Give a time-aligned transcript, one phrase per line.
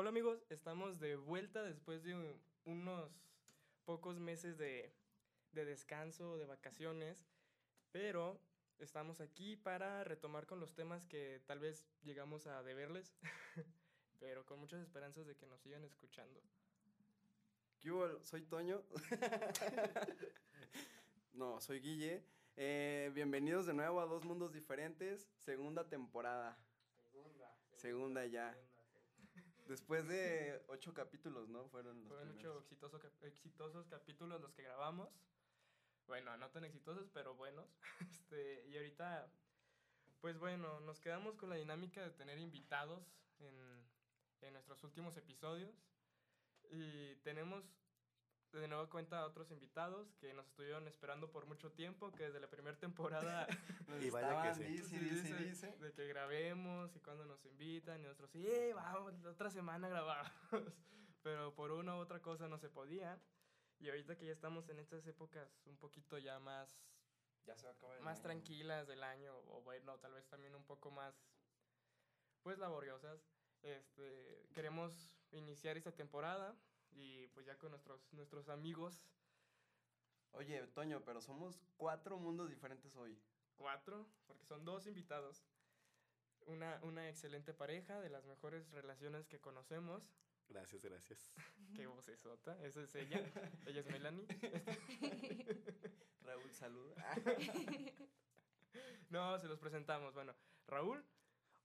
[0.00, 2.16] Hola amigos, estamos de vuelta después de
[2.64, 3.12] unos
[3.84, 4.94] pocos meses de,
[5.52, 7.28] de descanso, de vacaciones,
[7.92, 8.40] pero
[8.78, 13.14] estamos aquí para retomar con los temas que tal vez llegamos a deberles,
[14.18, 16.40] pero con muchas esperanzas de que nos sigan escuchando.
[17.78, 17.90] ¿Qué
[18.22, 18.82] Soy Toño.
[21.34, 22.24] no, soy Guille.
[22.56, 26.56] Eh, bienvenidos de nuevo a Dos Mundos Diferentes, segunda temporada.
[27.12, 27.54] Segunda.
[27.76, 28.56] Segunda, ya.
[29.70, 31.68] Después de ocho capítulos, ¿no?
[31.68, 35.08] Fueron los Fueron ocho exitosos, exitosos capítulos los que grabamos.
[36.08, 37.68] Bueno, no tan exitosos, pero buenos.
[38.10, 39.32] Este, y ahorita,
[40.20, 43.88] pues bueno, nos quedamos con la dinámica de tener invitados en,
[44.40, 45.72] en nuestros últimos episodios.
[46.72, 47.62] Y tenemos
[48.58, 52.40] de nuevo cuenta a otros invitados que nos estuvieron esperando por mucho tiempo, que desde
[52.40, 53.46] la primera temporada
[54.00, 54.64] y vaya que sí.
[54.64, 59.50] Dice, dice, de que grabemos y cuando nos invitan y nosotros, sí, vamos, la otra
[59.50, 60.32] semana grabamos,
[61.22, 63.20] pero por una u otra cosa no se podía.
[63.78, 66.84] Y ahorita que ya estamos en estas épocas un poquito ya más...
[67.46, 70.64] Ya se va a acabar Más tranquilas del año, o bueno, tal vez también un
[70.64, 71.14] poco más,
[72.42, 73.18] pues, laboriosas.
[73.62, 76.54] Este, queremos iniciar esta temporada
[76.92, 79.02] y pues ya con nuestros, nuestros amigos.
[80.32, 83.18] Oye, Toño, pero somos cuatro mundos diferentes hoy.
[83.56, 85.44] Cuatro, porque son dos invitados.
[86.46, 90.10] Una, una excelente pareja, de las mejores relaciones que conocemos.
[90.48, 91.34] Gracias, gracias.
[91.76, 92.58] Qué vocesota.
[92.64, 93.20] Esa es ella.
[93.66, 94.26] ella es Melanie.
[96.22, 96.94] Raúl, saluda.
[99.10, 100.14] no, se los presentamos.
[100.14, 100.34] Bueno,
[100.66, 101.04] Raúl.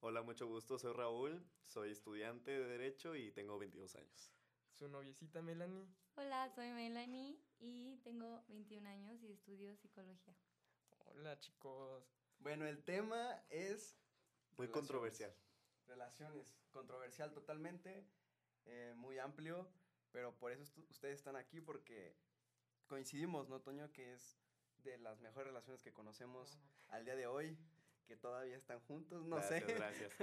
[0.01, 0.77] Hola, mucho gusto.
[0.77, 1.43] Soy Raúl.
[1.61, 4.35] Soy estudiante de Derecho y tengo 22 años
[4.75, 5.87] su noviecita Melanie.
[6.17, 10.35] Hola, soy Melanie y tengo 21 años y estudio psicología.
[11.05, 12.03] Hola, chicos.
[12.39, 13.97] Bueno, el tema es...
[14.57, 15.33] Muy controversial.
[15.87, 18.05] Relaciones, controversial totalmente,
[18.65, 19.69] eh, muy amplio,
[20.11, 22.17] pero por eso ustedes están aquí porque
[22.87, 23.91] coincidimos, ¿no, Toño?
[23.93, 24.37] Que es
[24.79, 26.59] de las mejores relaciones que conocemos
[26.89, 27.57] al día de hoy
[28.05, 29.59] que todavía están juntos, no sé.
[29.67, 30.13] Gracias.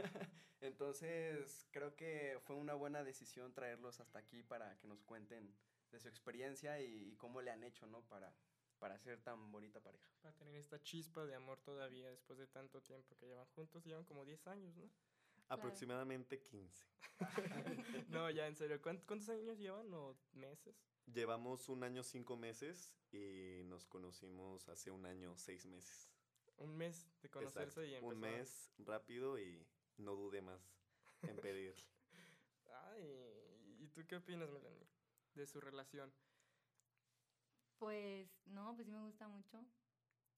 [0.60, 5.54] Entonces, creo que fue una buena decisión traerlos hasta aquí para que nos cuenten
[5.90, 8.02] de su experiencia y, cómo le han hecho, ¿no?
[8.02, 8.34] Para,
[8.78, 10.08] para ser tan bonita pareja.
[10.20, 14.04] Para tener esta chispa de amor todavía después de tanto tiempo que llevan juntos, llevan
[14.04, 14.90] como 10 años, ¿no?
[15.48, 16.86] Aproximadamente 15.
[18.08, 20.74] no, ya en serio, ¿cuántos, años llevan o meses?
[21.12, 26.11] Llevamos un año, cinco meses y nos conocimos hace un año, seis meses.
[26.62, 28.14] Un mes de conocerse y empezar.
[28.14, 30.60] Un mes rápido y no dude más
[31.22, 31.74] en pedir.
[32.90, 34.86] Ay, ¿y tú qué opinas, Melanie,
[35.34, 36.12] de su relación?
[37.78, 39.64] Pues, no, pues sí me gusta mucho.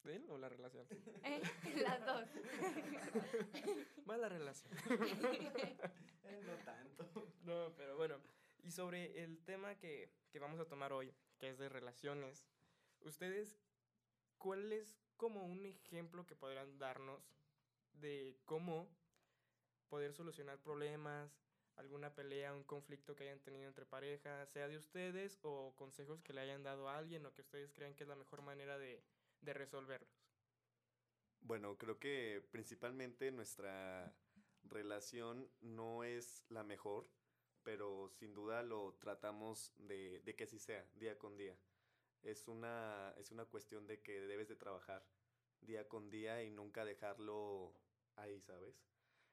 [0.02, 0.86] ¿De él o la relación?
[1.24, 1.42] Eh,
[1.82, 2.28] las dos.
[4.06, 4.74] Más la relación.
[4.86, 7.28] no tanto.
[7.42, 8.18] No, pero bueno.
[8.62, 12.46] Y sobre el tema que, que vamos a tomar hoy, que es de relaciones,
[13.00, 13.58] ¿ustedes
[14.44, 17.32] cuáles como un ejemplo que podrían darnos
[17.94, 18.94] de cómo
[19.88, 21.32] poder solucionar problemas,
[21.76, 26.34] alguna pelea, un conflicto que hayan tenido entre parejas, sea de ustedes o consejos que
[26.34, 29.02] le hayan dado a alguien o que ustedes crean que es la mejor manera de,
[29.40, 30.10] de resolverlos.
[31.40, 34.14] Bueno, creo que principalmente nuestra
[34.64, 37.08] relación no es la mejor,
[37.62, 41.58] pero sin duda lo tratamos de, de que así sea, día con día
[42.24, 45.06] es una, es una cuestión de que debes de trabajar
[45.60, 47.74] día con día y nunca dejarlo
[48.16, 48.82] ahí, ¿sabes?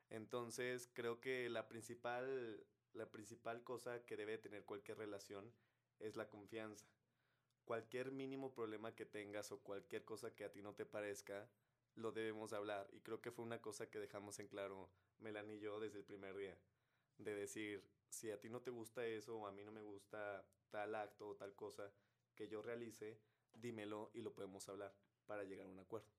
[0.09, 5.53] Entonces creo que la principal, la principal cosa que debe tener cualquier relación
[6.00, 6.85] es la confianza.
[7.63, 11.50] Cualquier mínimo problema que tengas o cualquier cosa que a ti no te parezca,
[11.96, 12.90] lo debemos hablar.
[12.91, 16.06] Y creo que fue una cosa que dejamos en claro Melanie y yo desde el
[16.06, 16.57] primer día.
[17.18, 20.46] De decir, si a ti no te gusta eso o a mí no me gusta
[20.69, 21.94] tal acto o tal cosa,
[22.41, 23.19] que yo realice,
[23.53, 24.91] dímelo y lo podemos hablar
[25.28, 26.09] para llegar a un acuerdo.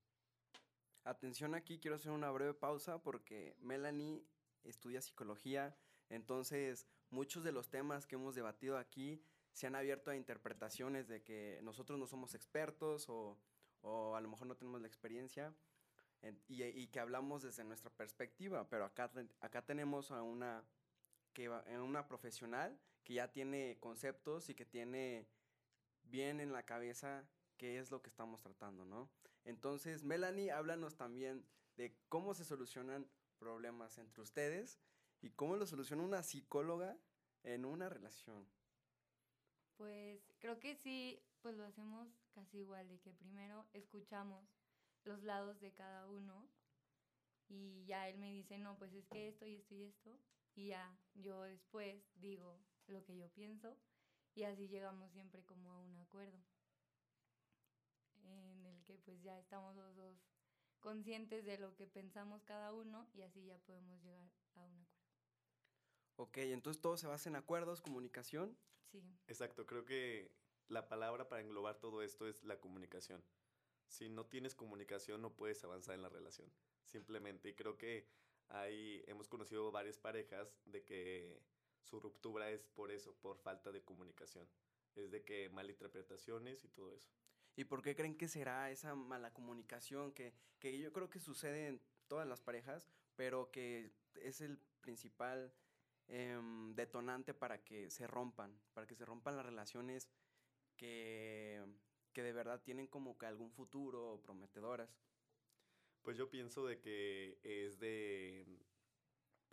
[1.03, 4.25] Atención aquí, quiero hacer una breve pausa porque Melanie
[4.63, 5.75] estudia psicología,
[6.07, 9.21] entonces muchos de los temas que hemos debatido aquí
[9.51, 13.37] se han abierto a interpretaciones de que nosotros no somos expertos o,
[14.15, 15.53] a lo mejor no tenemos la experiencia
[16.47, 19.11] y, que hablamos desde nuestra perspectiva, pero acá,
[19.41, 20.63] acá tenemos a una,
[21.33, 25.27] que, una profesional que ya tiene conceptos y que tiene
[26.13, 27.27] bien en la cabeza
[27.57, 29.09] qué es lo que estamos tratando, ¿no?
[29.45, 31.43] Entonces, Melanie, háblanos también
[31.75, 34.79] de cómo se solucionan problemas entre ustedes
[35.21, 36.95] y cómo lo soluciona una psicóloga
[37.41, 38.47] en una relación.
[39.75, 44.47] Pues creo que sí, pues lo hacemos casi igual, de que primero escuchamos
[45.05, 46.47] los lados de cada uno
[47.47, 50.19] y ya él me dice, no, pues es que esto y esto y esto,
[50.53, 53.75] y ya yo después digo lo que yo pienso
[54.35, 56.37] y así llegamos siempre como a un acuerdo
[58.23, 60.17] en el que pues ya estamos los dos
[60.79, 65.13] conscientes de lo que pensamos cada uno y así ya podemos llegar a un acuerdo.
[66.15, 68.57] Ok, entonces todo se basa en acuerdos, comunicación.
[68.91, 69.01] Sí.
[69.27, 70.31] Exacto, creo que
[70.67, 73.23] la palabra para englobar todo esto es la comunicación.
[73.87, 76.51] Si no tienes comunicación no puedes avanzar en la relación,
[76.85, 77.49] simplemente.
[77.49, 78.07] Y creo que
[78.49, 81.41] ahí hemos conocido varias parejas de que
[81.83, 84.47] su ruptura es por eso, por falta de comunicación.
[84.95, 87.09] Es de que malinterpretaciones y todo eso.
[87.55, 91.67] ¿Y por qué creen que será esa mala comunicación que, que yo creo que sucede
[91.67, 95.53] en todas las parejas, pero que es el principal
[96.07, 100.09] em, detonante para que se rompan, para que se rompan las relaciones
[100.75, 101.63] que,
[102.11, 104.89] que de verdad tienen como que algún futuro prometedoras?
[106.01, 108.45] Pues yo pienso de que es de,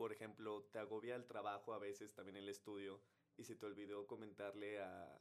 [0.01, 3.03] por ejemplo, te agobia el trabajo a veces, también el estudio,
[3.37, 5.21] y se te olvidó comentarle a,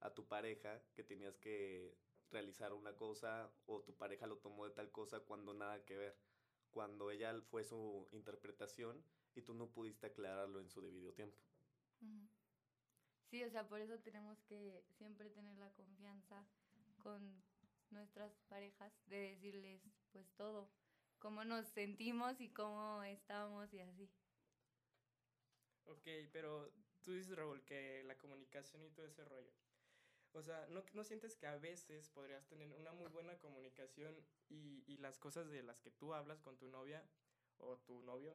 [0.00, 1.96] a tu pareja que tenías que
[2.32, 6.18] realizar una cosa o tu pareja lo tomó de tal cosa cuando nada que ver,
[6.72, 9.00] cuando ella fue su interpretación
[9.36, 11.38] y tú no pudiste aclararlo en su debido tiempo.
[13.30, 16.48] Sí, o sea, por eso tenemos que siempre tener la confianza
[16.98, 17.44] con
[17.90, 19.80] nuestras parejas de decirles
[20.10, 20.68] pues todo,
[21.26, 24.08] cómo nos sentimos y cómo estamos y así.
[25.86, 26.70] Ok, pero
[27.02, 29.50] tú dices, Raúl, que la comunicación y todo ese rollo.
[30.34, 34.14] O sea, ¿no, ¿no sientes que a veces podrías tener una muy buena comunicación
[34.48, 37.02] y, y las cosas de las que tú hablas con tu novia
[37.58, 38.32] o tu novio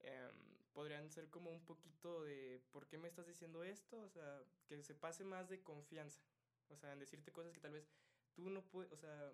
[0.00, 0.28] eh,
[0.72, 4.00] podrían ser como un poquito de ¿por qué me estás diciendo esto?
[4.00, 6.22] O sea, que se pase más de confianza.
[6.70, 7.88] O sea, en decirte cosas que tal vez
[8.34, 9.32] tú no puedes, o sea,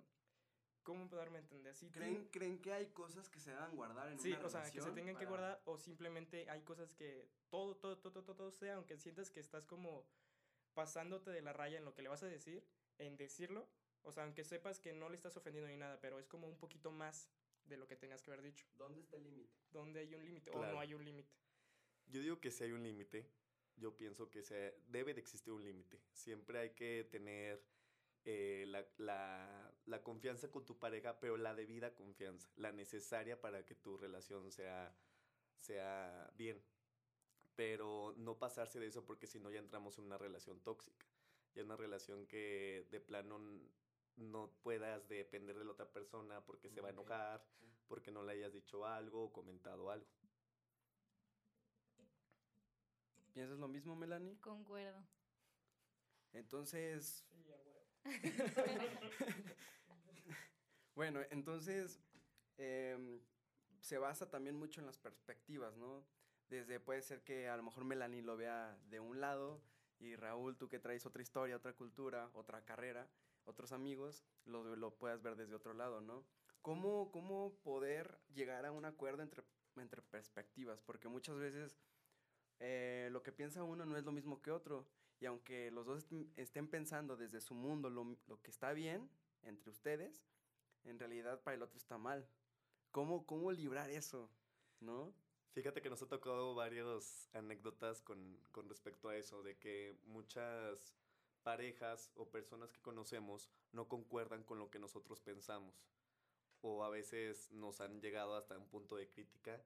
[0.82, 1.74] ¿cómo darme a entender?
[1.74, 4.62] Si ¿Creen, ¿Creen que hay cosas que se deben guardar en Sí, una o sea,
[4.62, 8.34] que se relación tengan que guardar o simplemente hay cosas que todo, todo, todo, todo,
[8.34, 10.06] todo sea, aunque sientas que estás como
[10.74, 12.66] pasándote de la raya en lo que le vas a decir,
[12.98, 13.68] en decirlo,
[14.02, 16.58] o sea, aunque sepas que no le estás ofendiendo ni nada, pero es como un
[16.58, 17.30] poquito más
[17.64, 18.66] de lo que tenías que haber dicho.
[18.74, 19.52] ¿Dónde está el límite?
[19.70, 21.32] ¿Dónde hay un límite o no hay un límite?
[22.06, 23.30] Yo digo que si hay un límite,
[23.76, 26.00] yo pienso que se, debe de existir un límite.
[26.12, 27.64] Siempre hay que tener
[28.24, 33.64] eh, la, la- la confianza con tu pareja, pero la debida confianza, la necesaria para
[33.66, 34.94] que tu relación sea,
[35.58, 36.62] sea bien.
[37.56, 41.06] Pero no pasarse de eso porque si no ya entramos en una relación tóxica.
[41.54, 43.38] Ya una relación que de plano
[44.16, 47.44] no puedas depender de la otra persona porque se va a enojar,
[47.88, 50.06] porque no le hayas dicho algo o comentado algo.
[53.32, 54.38] ¿Piensas lo mismo, Melanie?
[54.40, 55.02] Concuerdo.
[56.32, 57.24] Entonces,
[60.94, 62.00] bueno, entonces
[62.58, 63.20] em,
[63.80, 66.04] se basa también mucho en las perspectivas, ¿no?
[66.48, 69.62] Desde puede ser que a lo mejor Melanie lo vea de un lado
[69.98, 73.08] y Raúl, tú que traes otra historia, otra cultura, otra carrera,
[73.44, 76.26] otros amigos, lo, lo puedas ver desde otro lado, ¿no?
[76.60, 79.42] ¿Cómo, cómo poder llegar a un acuerdo entre,
[79.76, 80.80] entre perspectivas?
[80.80, 81.76] Porque muchas veces
[82.60, 84.86] eh, lo que piensa uno no es lo mismo que otro.
[85.22, 89.08] Y aunque los dos est- estén pensando desde su mundo lo, lo que está bien
[89.44, 90.26] entre ustedes,
[90.82, 92.28] en realidad para el otro está mal.
[92.90, 94.28] ¿Cómo, cómo librar eso?
[94.80, 95.14] ¿No?
[95.52, 100.92] Fíjate que nos ha tocado varias anécdotas con, con respecto a eso, de que muchas
[101.44, 105.86] parejas o personas que conocemos no concuerdan con lo que nosotros pensamos.
[106.62, 109.62] O a veces nos han llegado hasta un punto de crítica,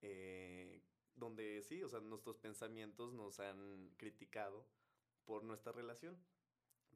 [0.00, 0.80] eh,
[1.18, 4.66] donde sí, o sea, nuestros pensamientos nos han criticado
[5.24, 6.18] por nuestra relación.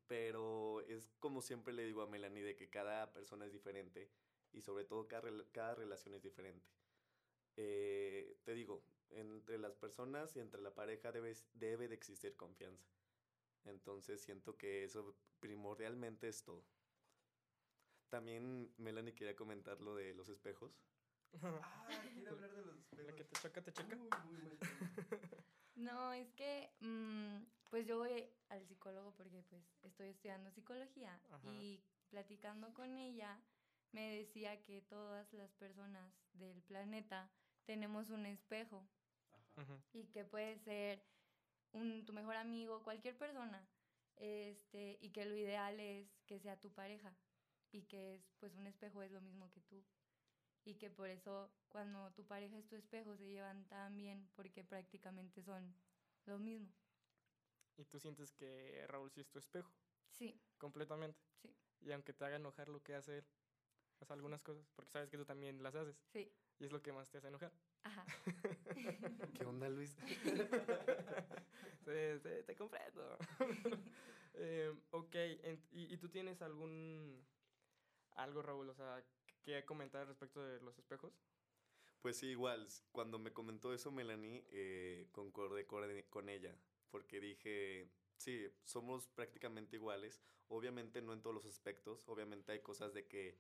[0.07, 4.11] Pero es como siempre le digo a Melanie, de que cada persona es diferente
[4.53, 6.67] y sobre todo cada, cada relación es diferente
[7.57, 12.87] eh, te digo, entre las personas y entre la pareja debe, debe de existir confianza.
[13.65, 16.65] Entonces siento que eso primordialmente es todo.
[18.09, 20.73] También Melanie quería comentar lo de los espejos.
[21.43, 23.97] Ah, quiero hablar de los La que te choca, te choca.
[25.75, 31.51] No, es que mm, pues yo voy al psicólogo porque pues estoy estudiando psicología Ajá.
[31.51, 33.41] y platicando con ella
[33.93, 37.31] me decía que todas las personas del planeta
[37.65, 38.87] tenemos un espejo
[39.93, 41.03] y que puede ser
[41.73, 43.67] un, tu mejor amigo, cualquier persona,
[44.17, 47.15] este, y que lo ideal es que sea tu pareja
[47.71, 49.83] y que es pues un espejo es lo mismo que tú
[50.65, 54.65] y que por eso cuando tu pareja es tu espejo se llevan tan bien porque
[54.65, 55.75] prácticamente son
[56.27, 56.69] lo mismo.
[57.77, 59.71] Y tú sientes que Raúl sí es tu espejo,
[60.11, 61.19] Sí, completamente.
[61.43, 61.51] sí,
[61.81, 63.25] Y aunque te haga enojar lo que hace él,
[64.07, 65.97] sea, algunas cosas, porque sabes que tú también las haces.
[66.13, 66.29] sí,
[66.59, 67.53] Y es lo que más te hace enojar.
[67.85, 68.05] Ajá.
[69.35, 69.97] ¿Qué onda, Luis?
[71.85, 73.19] Sí, sí, te comprendo.
[74.35, 75.15] Eh, ok,
[75.73, 77.23] ¿y, y tú tienes algún...
[78.17, 79.05] algo, Raúl, o sea,
[79.45, 81.13] que comentar respecto de los espejos?
[82.01, 86.57] Pues sí, igual, cuando me comentó eso Melanie, eh, concordé con, con ella,
[86.91, 92.93] porque dije, sí, somos prácticamente iguales, obviamente no en todos los aspectos, obviamente hay cosas
[92.93, 93.39] de que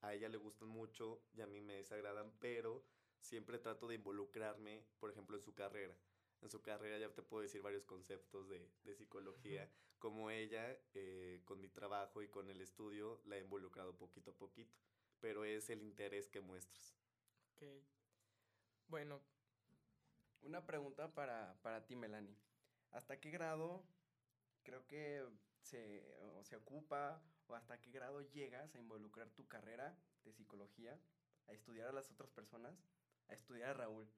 [0.00, 2.84] a ella le gustan mucho y a mí me desagradan, pero
[3.20, 5.94] siempre trato de involucrarme, por ejemplo, en su carrera.
[6.40, 11.42] En su carrera ya te puedo decir varios conceptos de, de psicología, como ella, eh,
[11.44, 14.74] con mi trabajo y con el estudio, la he involucrado poquito a poquito,
[15.20, 16.96] pero es el interés que muestras.
[17.54, 17.62] Ok.
[18.88, 19.22] Bueno,
[20.42, 22.36] Una pregunta para, para ti, Melanie.
[22.90, 23.84] ¿Hasta qué grado
[24.62, 25.26] creo que
[25.60, 30.98] se, o se ocupa o hasta qué grado llegas a involucrar tu carrera de psicología,
[31.46, 32.74] a estudiar a las otras personas,
[33.28, 34.10] a estudiar a Raúl?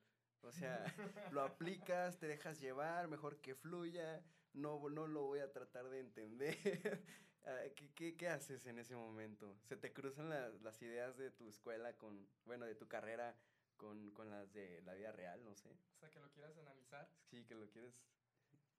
[0.43, 0.85] O sea,
[1.33, 6.01] lo aplicas, te dejas llevar, mejor que fluya, no, no lo voy a tratar de
[6.01, 7.05] entender.
[7.45, 9.57] Ah, ¿Qué, qué, qué haces en ese momento?
[9.65, 13.37] ¿Se te cruzan las, las ideas de tu escuela con, bueno, de tu carrera
[13.77, 15.45] con, con las de la vida real?
[15.45, 15.71] No sé.
[15.71, 17.09] o sea, que lo quieras analizar.
[17.31, 17.95] Sí, que lo quieres.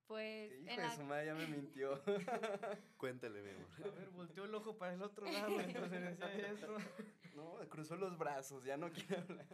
[0.07, 2.01] Pues Que en hijo de la, su madre ya me mintió.
[2.97, 3.67] Cuéntale, mi amor.
[3.83, 6.77] A ver, volteó el ojo para el otro lado mientras se decía esto.
[7.35, 9.45] no, cruzó los brazos, ya no quiere hablar.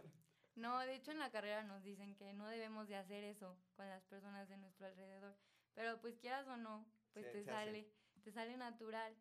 [0.56, 3.88] No, de hecho en la carrera nos dicen que no debemos de hacer eso con
[3.88, 5.36] las personas de nuestro alrededor.
[5.74, 7.90] Pero pues quieras o no, pues te se hace.
[8.20, 9.14] Te sale natural.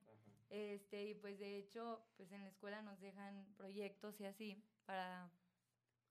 [0.50, 5.32] Este, y pues de hecho, pues en la escuela nos dejan proyectos y así para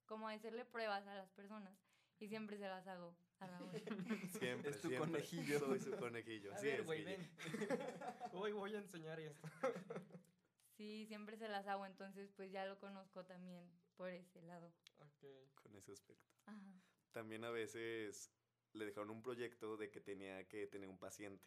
[0.05, 1.77] como hacerle pruebas a las personas.
[2.19, 3.71] Y siempre se las hago a Raúl.
[4.39, 5.11] Siempre, Es tu siempre.
[5.11, 5.59] conejillo.
[5.59, 6.51] Soy su conejillo.
[6.51, 7.29] A Así ver, güey, ven.
[8.33, 9.47] Hoy voy a enseñar esto.
[10.77, 14.71] Sí, siempre se las hago, entonces pues ya lo conozco también por ese lado.
[14.99, 15.25] Ok.
[15.61, 16.31] Con ese aspecto.
[16.45, 16.73] Ajá.
[17.11, 18.31] También a veces
[18.71, 21.43] le dejaron un proyecto de que tenía que tener un paciente.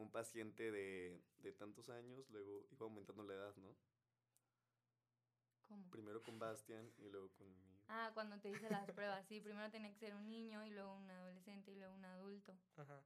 [0.00, 3.68] Un paciente de, de tantos años, luego iba aumentando la edad, ¿no?
[5.68, 5.90] ¿Cómo?
[5.90, 7.60] Primero con Bastian y luego conmigo.
[7.88, 10.94] Ah, cuando te hice las pruebas, sí, primero tenía que ser un niño y luego
[10.94, 12.52] un adolescente y luego un adulto.
[12.76, 13.00] Ajá.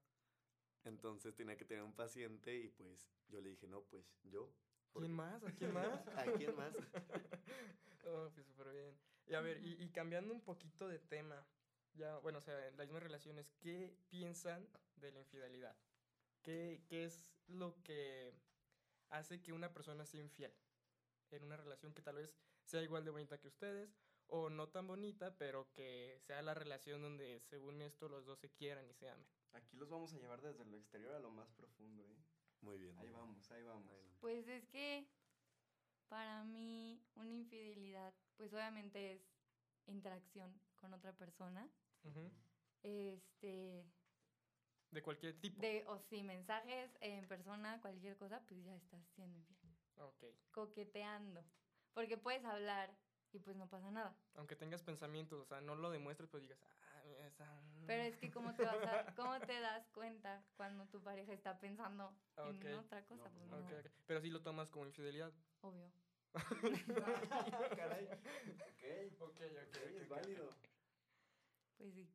[0.84, 4.48] Entonces tenía que tener un paciente y pues yo le dije, no, pues yo.
[4.92, 5.42] ¿Quién más?
[5.42, 6.06] ¿A quién más?
[6.16, 6.74] ¿A quién más?
[8.06, 8.94] Oh, pues súper bien.
[9.26, 11.46] Y a ver, y, y cambiando un poquito de tema,
[11.94, 15.74] ya, bueno, o sea, en las mismas relaciones, ¿qué piensan de la infidelidad?
[16.44, 18.32] ¿Qué, qué es lo que
[19.10, 20.54] hace que una persona sea infiel
[21.30, 23.96] en una relación que tal vez sea igual de bonita que ustedes
[24.28, 28.50] o no tan bonita, pero que sea la relación donde según esto los dos se
[28.50, 29.26] quieran y se amen?
[29.52, 32.16] Aquí los vamos a llevar desde lo exterior a lo más profundo, ¿eh?
[32.60, 32.96] Muy bien.
[32.98, 33.90] Ahí vamos, ahí vamos.
[34.20, 35.06] Pues es que
[36.08, 39.22] para mí una infidelidad, pues obviamente es
[39.86, 41.68] interacción con otra persona.
[42.82, 43.86] Este,
[44.94, 45.60] De cualquier tipo.
[45.60, 49.74] de, o si mensajes en persona, cualquier cosa, pues ya estás siendo infiel.
[49.96, 50.24] Ok.
[50.52, 51.42] Coqueteando.
[51.94, 52.90] Porque puedes hablar
[53.32, 54.14] y pues no pasa nada.
[54.36, 57.60] Aunque tengas pensamientos, o sea, no lo demuestres, pues digas, ah, esa...
[57.86, 61.58] Pero es que cómo te vas a, cómo te das cuenta cuando tu pareja está
[61.58, 63.58] pensando en otra cosa, No, pues no.
[63.58, 63.90] ok.
[64.06, 65.32] Pero sí lo tomas como infidelidad.
[65.62, 65.90] obvio.
[67.76, 68.04] Caray.
[68.06, 70.50] Ok, Ok, ok, es válido.
[71.78, 72.08] Pues sí.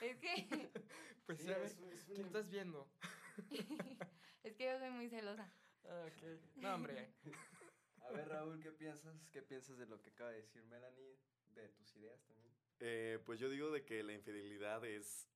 [0.00, 0.26] Es que
[1.26, 2.88] Pues Sí, sí, a ver, es- es ¿qué una- estás viendo?
[4.44, 5.52] es que yo soy muy celosa.
[5.84, 6.22] Ah, ok.
[6.56, 7.12] No, hombre.
[8.02, 9.28] A ver, Raúl, ¿qué piensas?
[9.32, 11.18] ¿Qué piensas de lo que acaba de decir Melanie?
[11.54, 12.54] De tus ideas también.
[12.78, 15.28] Eh, pues yo digo de que la infidelidad es,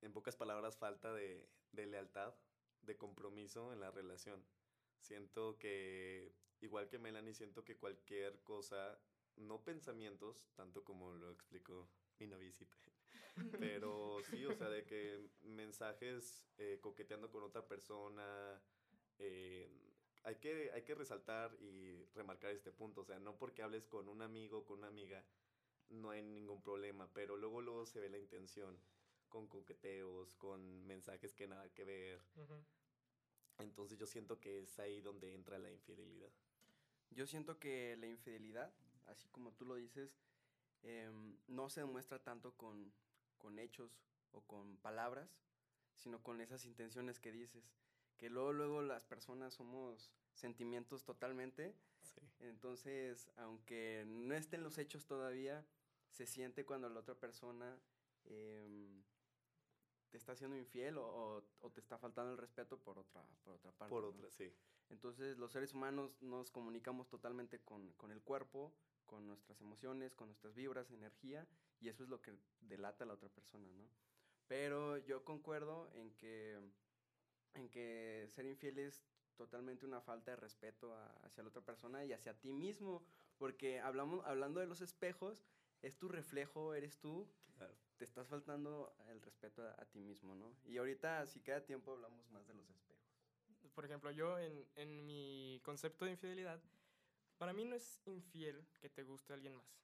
[0.00, 2.34] en pocas palabras, falta de, de lealtad,
[2.80, 4.44] de compromiso en la relación.
[4.98, 8.98] Siento que, igual que Melanie, siento que cualquier cosa,
[9.36, 12.76] no pensamientos, tanto como lo explicó mi noviecita,
[13.60, 18.60] pero sí, o sea, de que mensajes eh, coqueteando con otra persona,
[19.18, 19.70] eh,
[20.24, 24.08] hay, que, hay que resaltar y remarcar este punto, o sea, no porque hables con
[24.08, 25.24] un amigo, con una amiga,
[25.88, 28.78] no hay ningún problema, pero luego luego se ve la intención
[29.28, 32.20] con coqueteos, con mensajes que nada que ver.
[33.58, 36.30] Entonces yo siento que es ahí donde entra la infidelidad.
[37.10, 38.72] Yo siento que la infidelidad,
[39.06, 40.18] así como tú lo dices,
[40.82, 42.92] em, no se demuestra tanto con,
[43.42, 43.98] con hechos
[44.30, 45.28] o con palabras,
[45.96, 47.64] sino con esas intenciones que dices.
[48.16, 52.20] Que luego, luego las personas somos sentimientos totalmente, Sí.
[52.40, 55.64] entonces, aunque no estén los hechos todavía,
[56.08, 57.78] se siente cuando la otra persona
[58.24, 59.02] em,
[60.10, 63.54] te está haciendo infiel o, o- o te está faltando el respeto por otra, por
[63.54, 63.90] otra parte.
[63.90, 64.08] Por ¿no?
[64.10, 64.52] otra, sí.
[64.90, 68.72] Entonces los seres humanos nos comunicamos totalmente con, con el cuerpo,
[69.12, 71.46] con nuestras emociones, con nuestras vibras, energía,
[71.82, 73.86] y eso es lo que delata a la otra persona, ¿no?
[74.48, 76.58] Pero yo concuerdo en que,
[77.52, 79.04] en que ser infiel es
[79.36, 83.04] totalmente una falta de respeto hacia la otra persona y hacia ti mismo,
[83.36, 85.44] porque hablamos, hablando de los espejos,
[85.82, 87.28] es tu reflejo, eres tú,
[87.98, 90.56] te estás faltando el respeto a, ti mismo, ¿no?
[90.64, 93.12] Y ahorita, si queda tiempo, hablamos más de los espejos.
[93.74, 96.62] Por ejemplo, yo en, en mi concepto de infidelidad,
[97.38, 99.82] para mí no es infiel que te guste alguien más.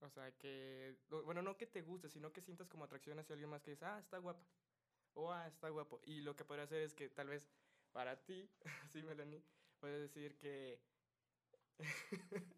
[0.00, 3.50] O sea, que, bueno, no que te guste, sino que sientas como atracción hacia alguien
[3.50, 4.46] más que dice, ah, está guapa.
[5.14, 6.00] O, ah, está guapo.
[6.04, 7.50] Y lo que podría hacer es que tal vez
[7.92, 8.48] para ti,
[8.92, 9.42] sí, Melanie,
[9.80, 10.80] puedes decir que,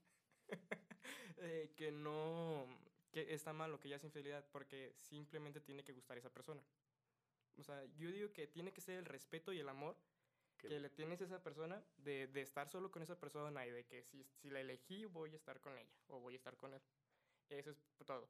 [1.38, 2.66] eh, que no,
[3.10, 6.62] que está mal lo que ya es infidelidad, porque simplemente tiene que gustar esa persona.
[7.58, 9.96] O sea, yo digo que tiene que ser el respeto y el amor
[10.60, 13.84] que le tienes a esa persona, de, de, estar solo con esa persona y de
[13.84, 16.74] que si, si la elegí voy a estar con ella o voy a estar con
[16.74, 16.82] él.
[17.48, 18.28] Eso es todo.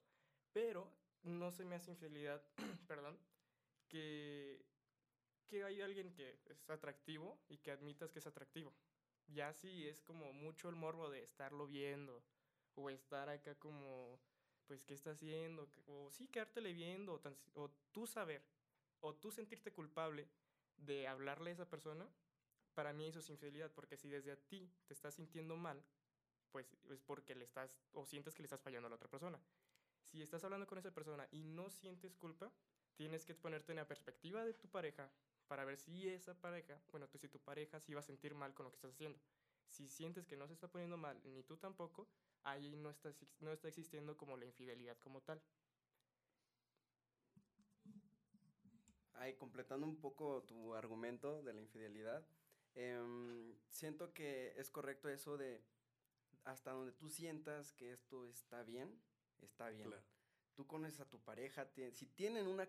[0.52, 0.90] Pero
[1.22, 2.42] no se me hace infidelidad,
[2.86, 3.18] perdón,
[3.88, 4.64] que,
[5.46, 8.72] que hay alguien que es atractivo y que admitas que es atractivo.
[9.26, 12.22] Ya sí es como mucho el morbo de estarlo viendo
[12.74, 14.20] o estar acá como,
[14.66, 15.68] pues, ¿qué está haciendo?
[15.86, 17.20] O sí, quedártele viendo o,
[17.60, 18.42] o tú saber
[19.00, 20.28] o tú sentirte culpable
[20.80, 22.08] de hablarle a esa persona,
[22.74, 25.82] para mí eso es infidelidad, porque si desde a ti te estás sintiendo mal,
[26.50, 29.40] pues es porque le estás, o sientes que le estás fallando a la otra persona.
[30.02, 32.52] Si estás hablando con esa persona y no sientes culpa,
[32.96, 35.10] tienes que ponerte en la perspectiva de tu pareja
[35.46, 38.54] para ver si esa pareja, bueno, tú si tu pareja sí va a sentir mal
[38.54, 39.18] con lo que estás haciendo.
[39.66, 42.08] Si sientes que no se está poniendo mal, ni tú tampoco,
[42.42, 45.40] ahí no está, no está existiendo como la infidelidad como tal.
[49.20, 52.26] Ahí, completando un poco tu argumento de la infidelidad,
[52.74, 55.62] em, siento que es correcto eso de
[56.44, 58.98] hasta donde tú sientas que esto está bien,
[59.42, 59.92] está bien.
[60.54, 62.66] Tú conoces a tu pareja, si tienen una,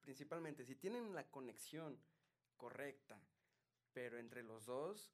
[0.00, 1.98] principalmente, si tienen la conexión
[2.56, 3.20] correcta,
[3.92, 5.12] pero entre los dos,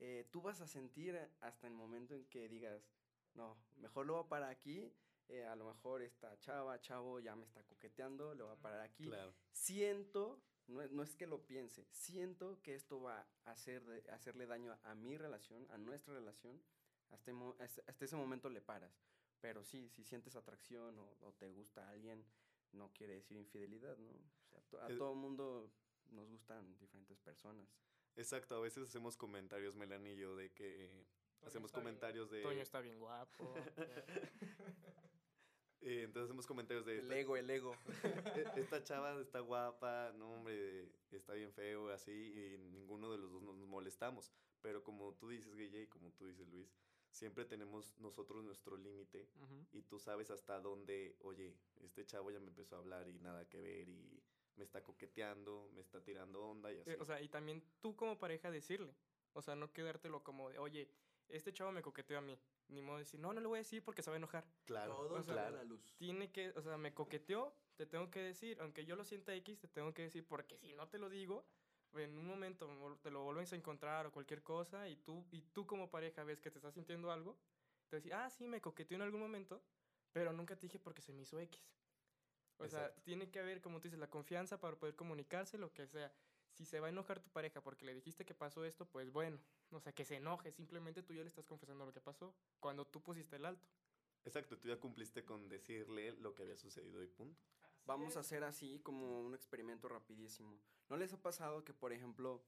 [0.00, 2.90] eh, tú vas a sentir hasta el momento en que digas,
[3.34, 4.92] no, mejor lo voy a parar aquí,
[5.28, 8.80] eh, a lo mejor esta chava, chavo ya me está coqueteando, lo voy a parar
[8.80, 9.10] aquí.
[9.52, 14.78] Siento, no, no, es que lo piense, siento que esto va a hacer hacerle daño
[14.84, 16.62] a mi relación, a nuestra relación,
[17.10, 19.00] hasta, hasta, ese momento le paras.
[19.40, 22.24] Pero sí, si sientes atracción o, te gusta alguien,
[22.72, 24.10] no quiere decir infidelidad, ¿no?
[24.10, 25.70] O sea, a todo mundo
[26.10, 27.68] nos gustan diferentes personas.
[28.16, 29.74] Exacto, a veces hacemos comentarios,
[30.16, 31.04] yo, de que
[31.42, 32.42] hacemos comentarios de...
[32.42, 33.54] Toño está bien guapo.
[35.82, 36.98] Eh, entonces hacemos comentarios de...
[36.98, 37.76] El ego, el ego.
[38.36, 43.30] E, esta chava está guapa, no hombre, está bien feo, así, y ninguno de los
[43.30, 44.32] dos nos molestamos.
[44.62, 46.74] Pero como tú dices, Guille, y como tú dices, Luis,
[47.10, 49.28] siempre tenemos nosotros nuestro límite
[49.72, 53.48] y tú sabes hasta dónde, oye, este chavo ya me empezó a hablar y nada
[53.48, 54.22] que ver y
[54.56, 56.90] me está coqueteando, me está tirando onda y así.
[56.98, 58.94] o sea, y también tú como pareja decirle,
[59.32, 60.90] o sea, no quedártelo como de, oye,
[61.28, 62.38] este chavo me coqueteó a mí.
[62.68, 64.44] Ni modo de decir, no, no le voy a decir porque se va a enojar.
[64.64, 65.56] Claro, Todo claro.
[65.56, 65.94] la luz.
[65.96, 69.58] Tiene que, o sea, me coqueteó, te tengo que decir, aunque yo lo sienta X,
[69.58, 71.46] te tengo que decir, porque si no te lo digo,
[71.94, 75.66] en un momento te lo vuelves a encontrar o cualquier cosa y tú, y tú
[75.66, 77.38] como pareja ves que te estás sintiendo algo,
[77.88, 79.62] te decís, ah, sí, me coqueteó en algún momento,
[80.12, 81.62] pero nunca te dije porque se me hizo X.
[82.58, 85.86] O sea, tiene que haber, como tú dices, la confianza para poder comunicarse, lo que
[85.86, 86.12] sea.
[86.56, 89.38] Si se va a enojar tu pareja porque le dijiste que pasó esto, pues bueno,
[89.70, 92.86] o sea, que se enoje, simplemente tú ya le estás confesando lo que pasó, cuando
[92.86, 93.68] tú pusiste el alto.
[94.24, 97.40] Exacto, tú ya cumpliste con decirle lo que había sucedido y punto.
[97.84, 100.58] Vamos a hacer así como un experimento rapidísimo.
[100.88, 102.42] ¿No les ha pasado que, por ejemplo,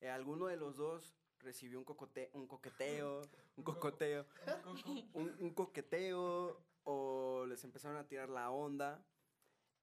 [0.00, 3.22] eh, alguno de los dos recibió un, cocote un coqueteo,
[3.56, 4.26] un cocoteo,
[5.14, 9.06] un, coqueteo o les empezaron a tirar la onda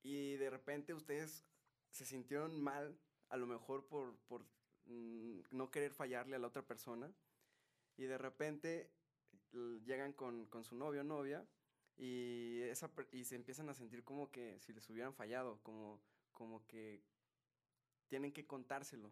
[0.04, 1.46] y de repente ustedes
[1.90, 2.98] se sintieron mal,
[3.32, 4.46] a lo mejor por, por
[4.86, 7.12] mm, no querer fallarle a la otra persona
[7.98, 8.92] y de repente
[9.86, 11.48] llegan con, con su novio o novia
[11.98, 16.02] y, esa, y se empiezan a sentir como que si les hubieran fallado, como,
[16.34, 17.04] como que
[18.08, 19.12] tienen que contárselo.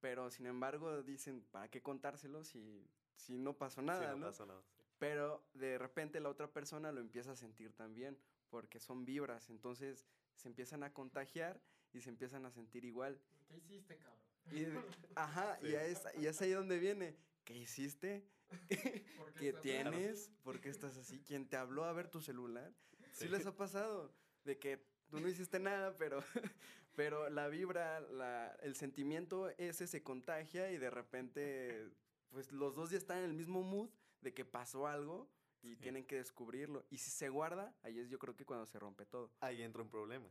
[0.00, 4.14] Pero sin embargo dicen, ¿para qué contárselo si, si no pasó nada?
[4.16, 4.62] no, Pasó nada
[4.98, 8.18] Pero de repente la otra persona lo empieza a sentir también,
[8.50, 11.60] porque son vibras, entonces se empiezan a contagiar
[11.92, 13.20] y se empiezan a sentir igual.
[13.48, 14.18] ¿Qué hiciste, cabrón?
[14.50, 14.64] Y,
[15.16, 17.16] ajá, y, es, y es ahí donde viene.
[17.44, 18.24] ¿Qué hiciste?
[19.38, 20.30] ¿Qué tienes?
[20.42, 21.20] ¿Por qué estás así?
[21.20, 22.72] ¿Quién te habló a ver tu celular?
[23.12, 23.28] Sí.
[23.28, 24.12] les ha pasado
[24.44, 26.22] de que tú no hiciste nada, pero
[26.94, 31.90] pero la vibra, la, el sentimiento ese se contagia y de repente,
[32.30, 35.28] pues los dos ya están en el mismo mood de que pasó algo
[35.62, 35.76] y Sí.
[35.76, 36.86] tienen que descubrirlo.
[36.90, 39.32] Y si se guarda, ahí es yo creo que cuando se rompe todo.
[39.40, 40.28] Ahí entra un problema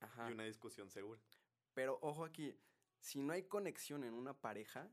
[0.00, 0.28] Ajá.
[0.30, 1.20] y una discusión segura.
[1.74, 2.58] Pero ojo aquí,
[2.98, 4.90] si no hay conexión en una pareja,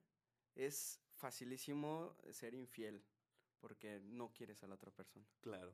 [0.55, 3.03] es facilísimo ser infiel,
[3.59, 5.25] porque no quieres a la otra persona.
[5.41, 5.73] Claro.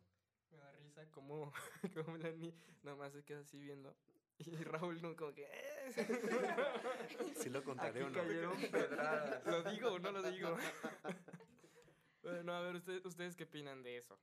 [0.52, 1.52] Me da risa como,
[1.94, 3.96] como Melanie nomás se queda así viendo.
[4.40, 5.44] Y Raúl no, como que...
[5.52, 7.34] "Eh".
[7.36, 8.16] ¿Sí lo contaré Aquí o no?
[8.22, 9.46] cayeron pedradas.
[9.46, 10.56] ¿Lo digo o no lo digo?
[12.24, 14.18] bueno, a ver, ¿ustedes, ¿ustedes qué opinan de eso?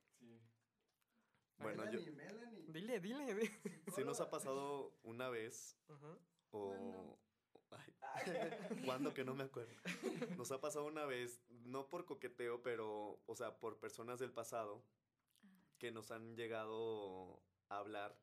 [1.59, 1.99] Bueno, yo,
[2.67, 3.33] Dile, dile.
[3.35, 3.49] di-
[3.95, 5.77] sí nos ha pasado una vez
[6.51, 7.17] o...
[7.71, 7.93] Ay,
[8.85, 9.73] ¿Cuándo que no me acuerdo?
[10.37, 14.83] Nos ha pasado una vez, no por coqueteo, pero, o sea, por personas del pasado
[15.77, 18.17] que nos han llegado a hablar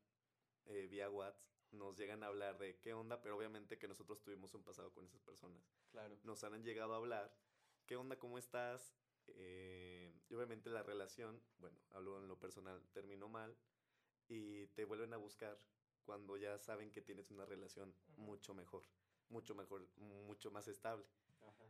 [0.67, 1.43] eh, vía WhatsApp,
[1.73, 5.05] nos llegan a hablar de qué onda, pero obviamente que nosotros tuvimos un pasado con
[5.05, 5.63] esas personas.
[5.91, 6.17] Claro.
[6.23, 7.37] Nos han llegado a hablar,
[7.87, 8.17] ¿qué onda?
[8.19, 8.97] ¿Cómo estás?
[9.29, 10.04] Eh,
[10.35, 13.57] y obviamente la relación, bueno, hablo en lo personal, terminó mal
[14.27, 15.57] y te vuelven a buscar
[16.03, 18.17] cuando ya saben que tienes una relación Ajá.
[18.17, 18.83] mucho mejor,
[19.29, 21.07] mucho mejor, mucho más estable.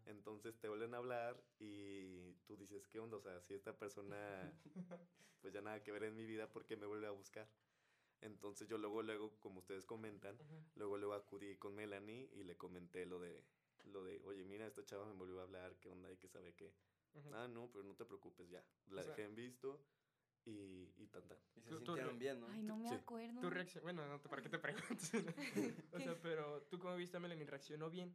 [0.06, 3.18] Entonces te vuelven a hablar y tú dices, ¿qué onda?
[3.18, 4.50] O sea, si esta persona,
[5.42, 7.46] pues ya nada que ver en mi vida, ¿por qué me vuelve a buscar?
[8.22, 10.54] Entonces yo luego, luego, como ustedes comentan, Ajá.
[10.76, 13.44] luego, luego acudí con Melanie y le comenté lo de,
[13.84, 16.08] lo de, oye, mira, esta chava me volvió a hablar, ¿qué onda?
[16.08, 16.54] Hay que saber
[17.14, 17.44] Ajá.
[17.44, 18.62] Ah, no, pero no te preocupes, ya.
[18.90, 19.80] La O sea- dejé en visto
[20.44, 21.38] y, y tan tan.
[21.56, 22.48] Y se Tú- tú sintieron re- bien, ¿no?
[22.48, 22.94] Ay, no me Sí.
[22.94, 23.40] acuerdo.
[23.40, 25.10] Tu reacción, bueno, no, ¿para qué te preguntas?
[25.92, 28.14] o sea, pero tú cómo viste a Melanie, reaccionó bien.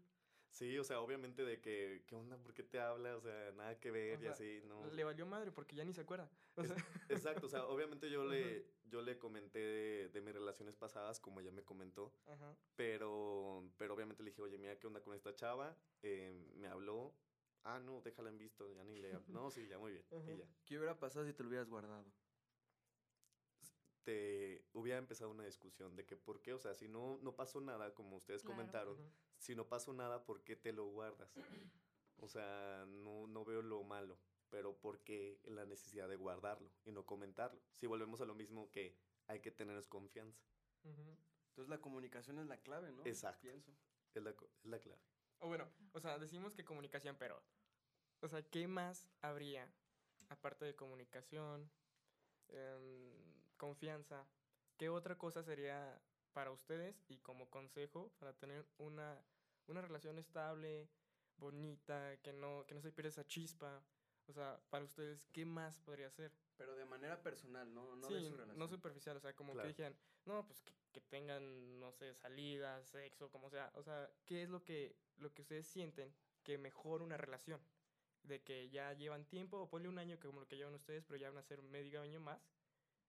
[0.51, 2.35] Sí, o sea, obviamente de que, ¿qué onda?
[2.39, 3.15] ¿Por qué te habla?
[3.15, 4.83] O sea, nada que ver O y sea, así, ¿no?
[4.91, 6.27] Le valió madre porque ya ni se acuerda.
[6.55, 6.75] O sea,
[7.43, 11.39] Exacto, o sea, obviamente yo le, yo le comenté de, de mis relaciones pasadas, como
[11.39, 12.55] ella me comentó, ajá.
[12.75, 15.77] pero, pero obviamente le dije, oye, mira, ¿qué onda con esta chava?
[16.01, 17.13] Eh, me habló,
[17.63, 19.27] ah, no, déjala en visto, ya ni le hablo.
[19.33, 20.31] No, sí, ya muy bien, Ajá.
[20.31, 20.45] y ya.
[20.65, 22.05] ¿Qué hubiera pasado si te lo hubieras guardado?
[24.03, 27.61] Te hubiera empezado una discusión de que por qué, o sea, si no, no pasó
[27.61, 28.55] nada, como ustedes Claro.
[28.55, 28.97] comentaron,
[29.37, 31.31] si no pasó nada, ¿por qué te lo guardas?
[32.17, 34.17] O sea, no, no veo lo malo,
[34.49, 37.61] pero ¿por qué la necesidad de guardarlo y no comentarlo?
[37.75, 40.41] Si volvemos a lo mismo que hay que tener confianza.
[40.83, 43.05] Entonces la comunicación es la clave, ¿no?
[43.05, 43.41] Exacto.
[43.41, 43.71] Pienso.
[44.13, 45.01] es la, es la clave.
[45.39, 47.41] O bueno, o sea, decimos que comunicación, pero,
[48.21, 49.71] o sea, ¿qué más habría
[50.29, 51.71] aparte de comunicación,
[52.49, 53.13] em,
[53.57, 54.27] confianza?
[54.77, 56.01] ¿Qué otra cosa sería
[56.33, 59.23] para ustedes y como consejo para tener una,
[59.67, 60.89] una relación estable,
[61.37, 63.81] bonita, que no, que no se pierda esa chispa?
[64.27, 66.31] O sea, para ustedes, ¿qué más podría ser?
[66.57, 67.95] Pero de manera personal, ¿no?
[67.95, 68.59] No de sí, su relación.
[68.59, 69.63] no superficial, o sea, como Claro.
[69.63, 74.09] que dijeran, no, pues que, que tengan, no sé, salidas, sexo, como sea, o sea,
[74.25, 77.61] ¿qué es lo que, lo que ustedes sienten que mejora una relación?
[78.23, 81.05] De que ya llevan tiempo, o ponle un año que como lo que llevan ustedes,
[81.05, 82.41] pero ya van a ser medio año más,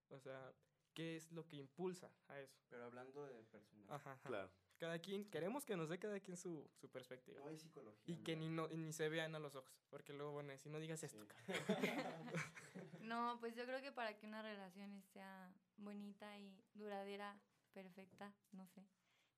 [0.08, 0.52] o sea,
[0.94, 2.58] ¿qué es lo que impulsa a eso?
[2.68, 3.86] Pero hablando de personal.
[3.88, 4.28] Ajá, ajá.
[4.28, 4.50] Claro.
[4.78, 7.38] Cada quien, queremos que nos dé cada quien su, su perspectiva.
[7.40, 8.02] No hay psicología.
[8.06, 10.72] Y que ni, no, ni se vean a los ojos, porque luego van a decir,
[10.72, 11.26] no digas esto.
[11.46, 11.52] Sí.
[13.00, 17.40] No, pues yo creo que para que una relación sea bonita y duradera,
[17.72, 18.82] perfecta, no sé,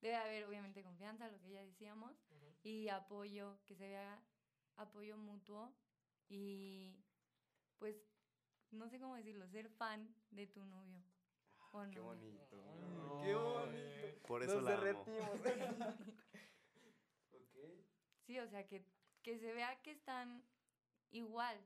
[0.00, 2.12] debe haber obviamente confianza, lo que ya decíamos,
[2.64, 4.18] y apoyo, que se vea
[4.76, 5.68] apoyo mutuo
[6.28, 6.90] y
[7.78, 7.96] pues
[8.70, 11.02] no sé cómo decirlo, ser fan de tu novio.
[11.72, 12.04] ¿o Qué no?
[12.04, 12.62] bonito.
[12.68, 14.28] Ay, qué bonito.
[14.28, 15.04] Por eso Nos la amo.
[15.04, 15.40] derretimos.
[17.32, 17.56] ok.
[18.26, 18.84] Sí, o sea, que,
[19.22, 20.42] que se vea que están
[21.10, 21.56] igual,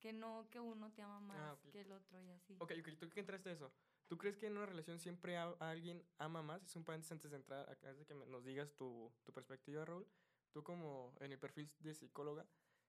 [0.00, 1.72] que no que uno te ama más Ah, ok.
[1.72, 2.54] que el otro y así.
[2.60, 3.70] Ok, ok, ¿tú qué entraste a eso?
[4.08, 6.62] ¿Tú crees que en una relación siempre a, a alguien ama más?
[6.64, 9.84] Es un paréntesis antes de entrar, antes de que me- nos digas tu, tu perspectiva,
[9.84, 10.06] Raúl.
[10.52, 12.46] Tú como en el perfil de psicóloga,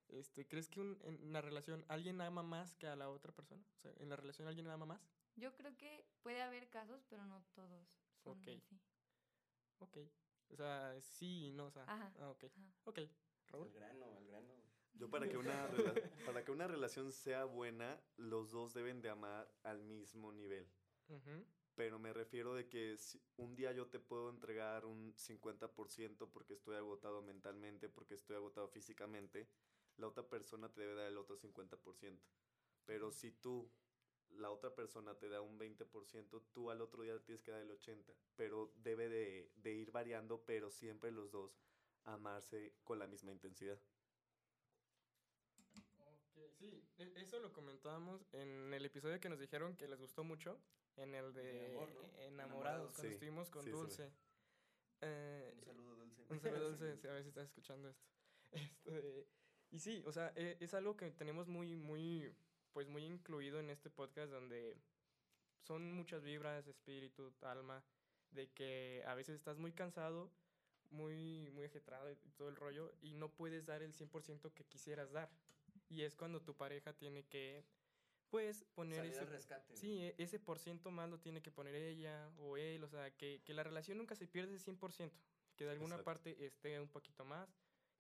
[0.09, 3.63] este, ¿crees que un- en una relación alguien ama más que a la otra persona?
[3.77, 5.01] O sea, ¿en la relación alguien ama más?
[5.35, 7.87] Yo creo que puede haber casos, pero no todos
[8.23, 8.47] son Ok.
[8.47, 8.79] así.
[9.79, 9.97] Ok.
[10.49, 11.83] O sea, sí y no, o sea.
[11.83, 12.13] Ajá.
[12.19, 12.43] Ah, ok.
[12.45, 12.71] Ajá.
[12.85, 12.99] Ok.
[13.47, 13.67] Raúl.
[13.67, 14.53] El grano, el grano.
[14.93, 15.69] Yo para que, una
[16.25, 20.67] para que una relación sea buena, los dos deben de amar al mismo nivel.
[21.75, 26.53] Pero me refiero de que si un día yo te puedo entregar un 50% porque
[26.53, 29.47] estoy agotado mentalmente, porque estoy agotado físicamente,
[29.97, 32.19] la otra persona te debe dar el otro 50%.
[32.85, 33.69] Pero si tú,
[34.29, 37.69] la otra persona te da un 20%, tú al otro día tienes que dar el
[37.69, 38.15] 80%.
[38.35, 41.59] Pero debe de, de ir variando, pero siempre los dos
[42.05, 43.79] amarse con la misma intensidad.
[46.59, 50.59] Sí, e- eso lo comentábamos en el episodio que nos dijeron que les gustó mucho,
[50.95, 52.01] en el de, De amor, ¿no?
[52.01, 52.91] Enamorados, Enamorados.
[52.95, 54.11] cuando Sí, estuvimos con sí, sí, me- Dulce.
[55.01, 56.25] Eh, Un saludo, Dulce.
[56.33, 58.07] un saludo, Dulce, a ver si estás escuchando esto.
[58.51, 59.27] Este,
[59.69, 62.33] y sí, o sea, e- es algo que tenemos muy, muy
[62.73, 64.77] pues muy incluido en este podcast donde
[65.61, 67.83] son muchas vibras, espíritu, alma,
[68.31, 70.31] de que a veces estás muy cansado,
[70.91, 75.11] muy, muy ajetrado y todo el rollo, y no puedes dar el 100% que quisieras
[75.11, 75.29] dar.
[75.89, 77.63] Y es cuando tu pareja tiene que,
[78.29, 79.19] pues, poner Salir ese...
[79.21, 79.75] al rescate.
[79.75, 83.11] Sí, e- ese por ciento más lo tiene que poner ella o él, o sea,
[83.15, 85.11] que, que la relación nunca se pierde 100%,
[85.55, 86.05] que de alguna Exacto.
[86.05, 87.47] parte esté un poquito más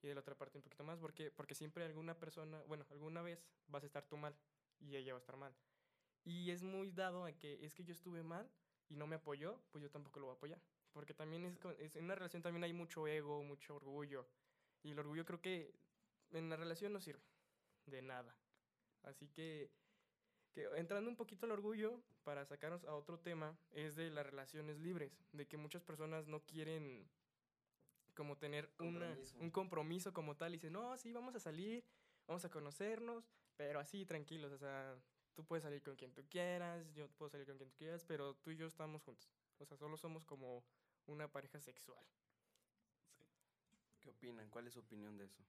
[0.01, 3.21] y de la otra parte un poquito más, porque, porque siempre alguna persona, bueno, alguna
[3.21, 4.35] vez vas a estar tú mal
[4.79, 5.53] y ella va a estar mal.
[6.25, 8.49] Y es muy dado a que es que yo estuve mal
[8.89, 10.61] y no me apoyó, pues yo tampoco lo voy a apoyar,
[10.93, 14.27] porque también es, es- en una relación también hay mucho ego, mucho orgullo,
[14.83, 15.71] y el orgullo creo que
[16.31, 17.21] en la relación no sirve
[17.87, 18.35] de nada.
[19.03, 19.71] Así que
[20.53, 24.79] que entrando un poquito al orgullo, para sacarnos a otro tema, es de las relaciones
[24.79, 27.07] libres, de que muchas personas no quieren
[28.15, 31.83] como tener una- un compromiso como tal, y dicen, no, sí, vamos a salir,
[32.25, 34.99] vamos a conocernos, pero así, tranquilos, o sea,
[35.35, 38.33] tú puedes salir con quien tú quieras, yo puedo salir con quien tú quieras, pero
[38.35, 40.63] tú y yo estamos juntos, o sea, solo somos como
[41.05, 42.03] una pareja sexual.
[44.01, 44.49] ¿Qué opinan?
[44.49, 45.43] ¿Cuál es su opinión de eso?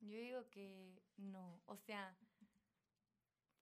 [0.00, 1.62] Yo digo que no.
[1.66, 2.16] O sea,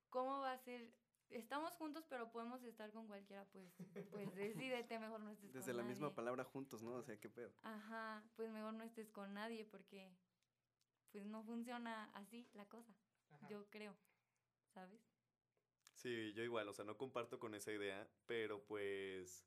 [0.09, 0.93] ¿cómo va a ser?
[1.31, 3.71] Estamos juntos, pero podemos estar con cualquiera, pues,
[4.11, 6.95] pues decídete, mejor no estés Desde con la misma palabra juntos, ¿no?
[6.95, 7.53] O sea, ¿qué pedo?
[7.63, 10.11] Ajá, pues mejor no estés con nadie porque
[11.13, 12.95] pues no funciona así la cosa,
[13.49, 13.95] yo creo,
[14.73, 15.01] ¿sabes?
[15.95, 19.47] Sí, yo igual, o sea, no comparto con esa idea, pero pues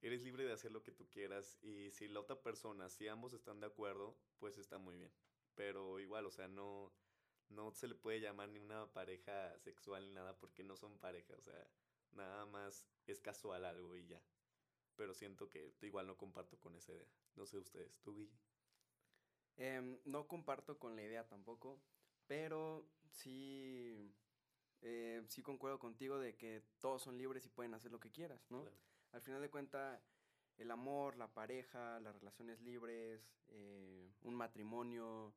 [0.00, 3.34] eres libre de hacer lo que tú quieras y si la otra persona, si ambos
[3.34, 5.12] están de acuerdo, pues está muy bien.
[5.58, 6.92] Pero igual, o sea, no,
[7.48, 11.34] no se le puede llamar ni una pareja sexual ni nada porque no son pareja,
[11.36, 11.68] o sea,
[12.12, 14.22] nada más es casual algo y ya.
[14.94, 17.10] Pero siento que igual no comparto con esa idea.
[17.34, 18.38] No sé ustedes, tú, Guille.
[19.56, 21.82] Em, no comparto con la idea tampoco,
[22.28, 24.14] pero sí,
[24.82, 28.48] eh, sí concuerdo contigo de que todos son libres y pueden hacer lo que quieras,
[28.48, 28.60] ¿no?
[28.60, 28.78] Claro.
[29.10, 30.00] Al final de cuentas,
[30.56, 35.34] el amor, la pareja, las relaciones libres, eh, un matrimonio,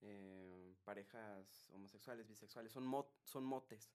[0.00, 2.90] eh, parejas homosexuales, bisexuales, son,
[3.24, 3.90] son motes,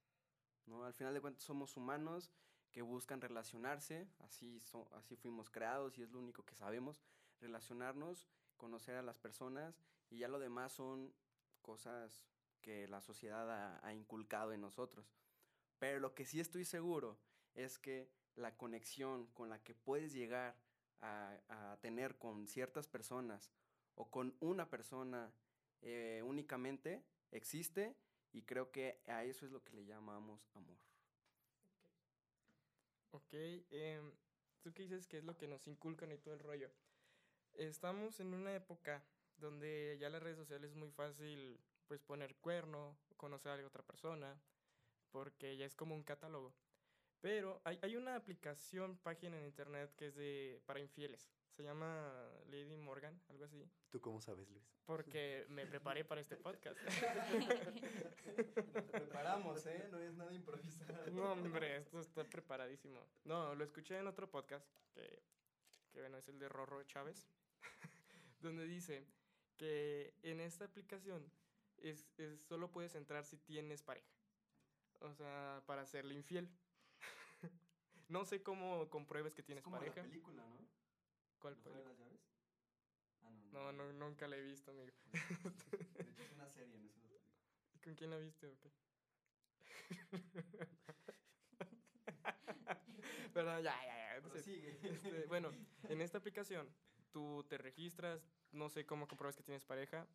[0.65, 0.83] ¿no?
[0.83, 2.31] Al final de cuentas somos humanos
[2.71, 7.01] que buscan relacionarse, así, so- así fuimos creados y es lo único que sabemos,
[7.39, 11.13] relacionarnos, conocer a las personas y ya lo demás son
[11.61, 12.25] cosas
[12.61, 15.13] que la sociedad ha, ha inculcado en nosotros.
[15.79, 17.17] Pero lo que sí estoy seguro
[17.53, 20.55] es que la conexión con la que puedes llegar
[21.01, 23.51] a, a tener con ciertas personas
[23.95, 25.31] o con una persona
[25.83, 27.95] eh, únicamente existe
[28.31, 30.77] y creo que a eso es lo que le llamamos amor.
[33.11, 34.11] Ok, em,
[34.61, 36.71] tú qué dices que es lo que nos inculcan y todo el rollo.
[37.53, 39.03] Estamos en una época
[39.37, 44.41] donde ya las redes sociales es muy fácil pues poner cuerno, conocer a otra persona,
[45.11, 46.55] porque ya es como un catálogo.
[47.21, 51.29] Pero hay, hay una aplicación, página en internet que es de para infieles.
[51.55, 52.11] Se llama
[52.47, 53.63] Lady Morgan, algo así.
[53.91, 54.63] ¿Tú cómo sabes, Luis?
[54.85, 56.77] Porque me preparé para este podcast.
[58.91, 59.87] preparamos, ¿eh?
[59.91, 61.11] No es nada improvisado.
[61.11, 63.05] No, hombre, esto está preparadísimo.
[63.25, 65.21] No, lo escuché en otro podcast, que,
[65.91, 67.27] que bueno, es el de Rorro Chávez,
[68.41, 69.05] donde dice
[69.57, 71.31] que en esta aplicación
[71.77, 74.09] es, es- solo puedes entrar si tienes pareja.
[75.01, 76.49] O sea, para serle infiel.
[78.09, 79.97] no sé cómo compruebes que Es tienes como pareja.
[79.97, 80.62] la película, ¿no?
[81.43, 81.89] ¿Cuál ¿El juego de película?
[81.89, 82.21] las llaves?
[83.21, 84.93] Ah, no, No, no, nunca la he visto, amigo.
[85.11, 85.19] De
[85.99, 87.33] hecho, es una serie, no es una película.
[87.75, 88.71] ¿Y ¿Con quién la viste o qué?
[93.33, 94.21] Pero ya, ya, ya.
[94.21, 94.79] Pero sigue.
[94.83, 95.51] Este, bueno,
[95.89, 96.73] en esta aplicación
[97.11, 100.07] tú te registras, no sé cómo compruebas que tienes pareja,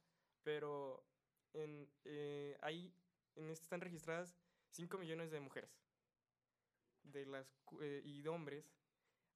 [0.42, 1.04] pero
[1.52, 2.94] en, eh, ahí
[3.36, 4.34] en este están registradas
[4.70, 5.78] 5 millones de mujeres.
[7.02, 8.72] De las, eh, y de hombres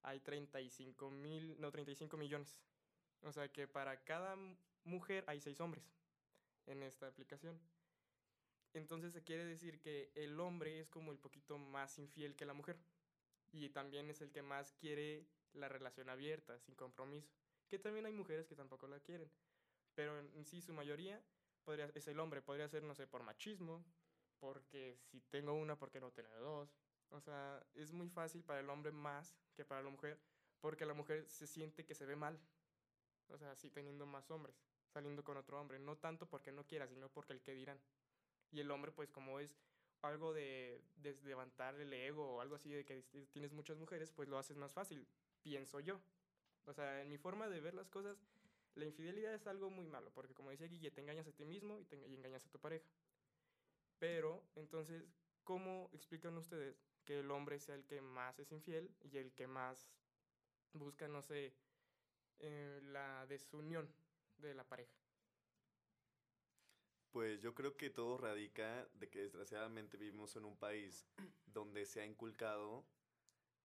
[0.02, 2.60] hay 35 mil, no, 35 millones.
[3.22, 4.36] O sea que para cada
[4.84, 5.84] mujer hay 6 hombres
[6.66, 7.60] en esta aplicación.
[8.74, 12.54] Entonces se quiere decir que el hombre es como el poquito más infiel que la
[12.54, 12.78] mujer.
[13.52, 17.30] Y también es el que más quiere la relación abierta, sin compromiso.
[17.68, 19.30] Que también hay mujeres que tampoco la quieren.
[19.94, 21.22] Pero en sí, su mayoría
[21.64, 22.40] podría, es el hombre.
[22.40, 23.84] Podría ser, no sé, por machismo.
[24.40, 26.81] Porque si tengo una, ¿por qué no tener dos?
[27.12, 30.18] O sea, es muy fácil para el hombre más que para la mujer.
[30.60, 32.40] Porque la mujer se siente que se ve mal.
[33.28, 34.62] O sea, sí teniendo más hombres.
[34.88, 35.78] Saliendo con otro hombre.
[35.78, 37.80] No tanto porque no quiera, sino porque el que dirán.
[38.50, 39.58] Y el hombre, pues como es
[40.02, 44.12] algo de, de levantar el ego o algo así de que dis- tienes muchas mujeres,
[44.12, 45.08] pues lo haces más fácil,
[45.42, 46.02] pienso yo.
[46.66, 48.18] O sea, en mi forma de ver las cosas,
[48.74, 51.78] la infidelidad es algo muy malo, porque como decía Guille, te engañas a ti mismo
[51.80, 52.88] y, te y engañas a tu pareja.
[53.98, 55.04] Pero, entonces,
[55.44, 59.46] ¿cómo explican ustedes que el hombre sea el que más es infiel y el que
[59.46, 59.92] más
[60.72, 61.52] busca, no sé,
[62.38, 63.86] eh, la desunión
[64.38, 64.94] de la pareja?
[67.10, 71.06] Pues yo creo que todo radica de que desgraciadamente vivimos en un país
[71.44, 72.86] donde se ha inculcado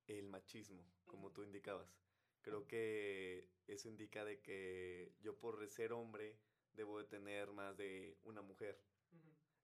[0.07, 1.97] el machismo, como tú indicabas.
[2.41, 6.37] Creo que eso indica de que yo por ser hombre
[6.73, 8.77] debo de tener más de una mujer.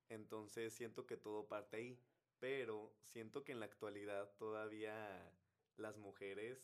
[0.07, 1.99] Entonces siento que todo parte ahí,
[2.43, 5.31] pero siento que en la actualidad todavía
[5.77, 6.59] las mujeres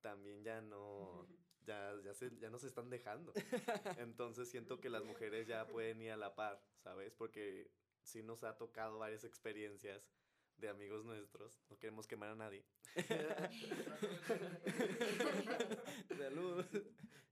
[0.00, 1.28] también ya no
[1.66, 3.32] ya, ya, se, ya no se están dejando.
[3.98, 7.14] Entonces siento que las mujeres ya pueden ir a la par, ¿sabes?
[7.14, 7.70] Porque
[8.02, 10.10] sí nos ha tocado varias experiencias
[10.56, 11.62] de amigos nuestros.
[11.70, 12.64] No queremos quemar a nadie.
[16.18, 16.66] Salud.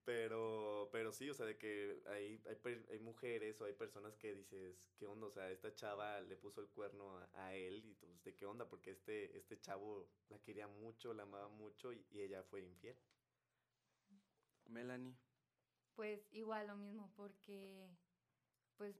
[0.05, 4.35] Pero, pero sí, o sea, de que hay, hay, hay, mujeres o hay personas que
[4.35, 5.29] dices, ¿qué onda?
[5.29, 8.69] O sea, esta chava le puso el cuerno a, él y pues, ¿de qué onda?
[8.69, 12.97] Porque este, este chavo la quería mucho, la amaba mucho y, y ella fue infiel.
[14.67, 15.17] Melanie.
[15.95, 17.89] Pues igual lo mismo, porque
[18.77, 18.97] pues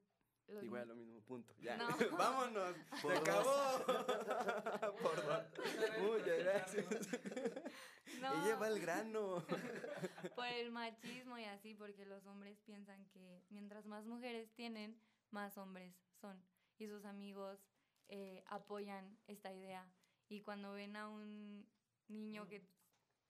[0.61, 1.55] Igual lo mismo, punto.
[1.61, 1.79] Ya.
[2.19, 2.75] Vámonos.
[3.01, 3.85] Se acabó.
[5.03, 6.87] Por Muchas gracias.
[8.21, 8.45] No.
[8.45, 9.45] Ella va al grano.
[10.37, 14.99] Por el machismo y así, porque los hombres piensan que mientras más mujeres tienen,
[15.31, 16.43] más hombres son.
[16.79, 17.59] Y sus amigos
[18.09, 19.89] eh, apoyan esta idea.
[20.29, 21.67] Y cuando ven a un
[22.09, 22.67] niño que...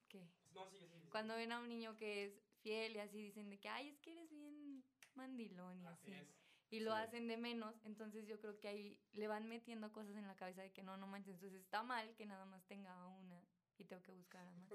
[0.08, 0.28] ¿Qué?
[0.54, 3.58] No, sigue, sigue, Cuando ven a un niño que es fiel y así dicen de
[3.58, 6.12] que, ay, es que eres bien mandilón y así.
[6.12, 10.16] así y lo hacen de menos, entonces yo creo que ahí le van metiendo cosas
[10.16, 13.06] en la cabeza de que no, no manches, entonces está mal que nada más tenga
[13.08, 13.44] una
[13.83, 14.68] y tengo que buscar a más.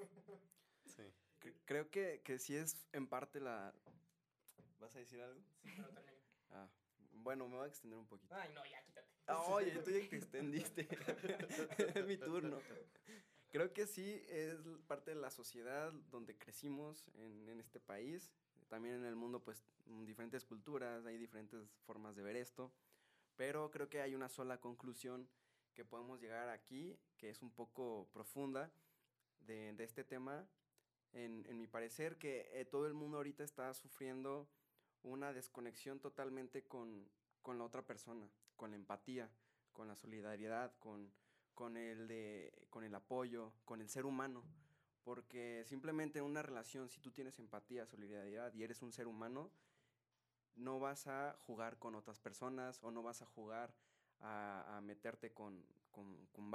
[0.85, 1.03] Sí.
[1.65, 3.73] Creo que, que sí es en parte la...
[4.79, 5.41] ¿Vas a decir algo?
[5.63, 6.17] Sí, pero también.
[6.51, 6.67] Ah,
[7.13, 8.35] bueno, me voy a extender un poquito.
[8.35, 9.07] Ay, no, ya quítate.
[9.27, 10.87] Ah, oye, tú ya te extendiste.
[11.95, 12.59] es mi turno.
[13.49, 18.31] Creo que sí es parte de la sociedad donde crecimos en, en este país
[18.67, 19.63] también en el mundo, pues,
[20.05, 22.71] diferentes culturas, hay diferentes formas de ver esto,
[23.35, 25.27] pero creo que hay una sola conclusión
[25.73, 28.71] que podemos llegar aquí, que es un poco profunda
[29.47, 30.47] de, este tema.
[31.13, 34.47] En, en, mi parecer, que eh, todo el mundo ahorita está sufriendo
[35.03, 37.09] una desconexión totalmente con,
[37.41, 39.29] con la otra persona, con la empatía,
[39.71, 41.11] con la solidaridad, con,
[41.53, 44.43] con, el de, con el apoyo, con el ser humano.
[45.03, 49.49] Porque simplemente en una relación, si tú tienes empatía, solidaridad y eres un ser humano,
[50.55, 53.73] no vas a jugar con otras personas o no vas a jugar
[54.19, 56.51] a, meterte con, con, con,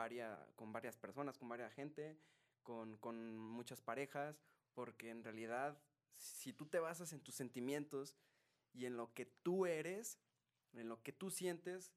[0.56, 2.18] con varias personas, con varias gente,
[2.62, 4.40] con, con muchas parejas,
[4.74, 5.78] porque en realidad
[6.16, 8.16] si tú te basas en tus sentimientos
[8.72, 10.18] y en lo que tú eres,
[10.72, 11.92] en lo que tú sientes,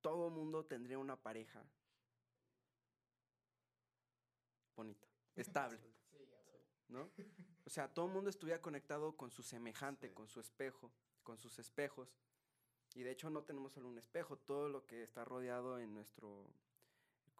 [0.00, 1.64] todo mundo tendría una pareja
[4.76, 5.78] bonita estable.
[6.88, 7.10] ¿No?
[7.66, 10.90] O sea, todo el mundo estuviera conectado con su semejante, con su espejo,
[11.22, 12.16] con sus espejos.
[12.94, 16.50] Y de hecho no tenemos solo un espejo, todo lo que está rodeado en nuestro,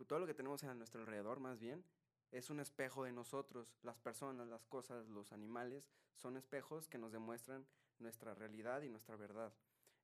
[0.07, 1.85] todo lo que tenemos a nuestro alrededor más bien,
[2.31, 3.75] es un espejo de nosotros.
[3.83, 7.67] Las personas, las cosas, los animales son espejos que nos demuestran
[7.99, 9.53] nuestra realidad y nuestra verdad.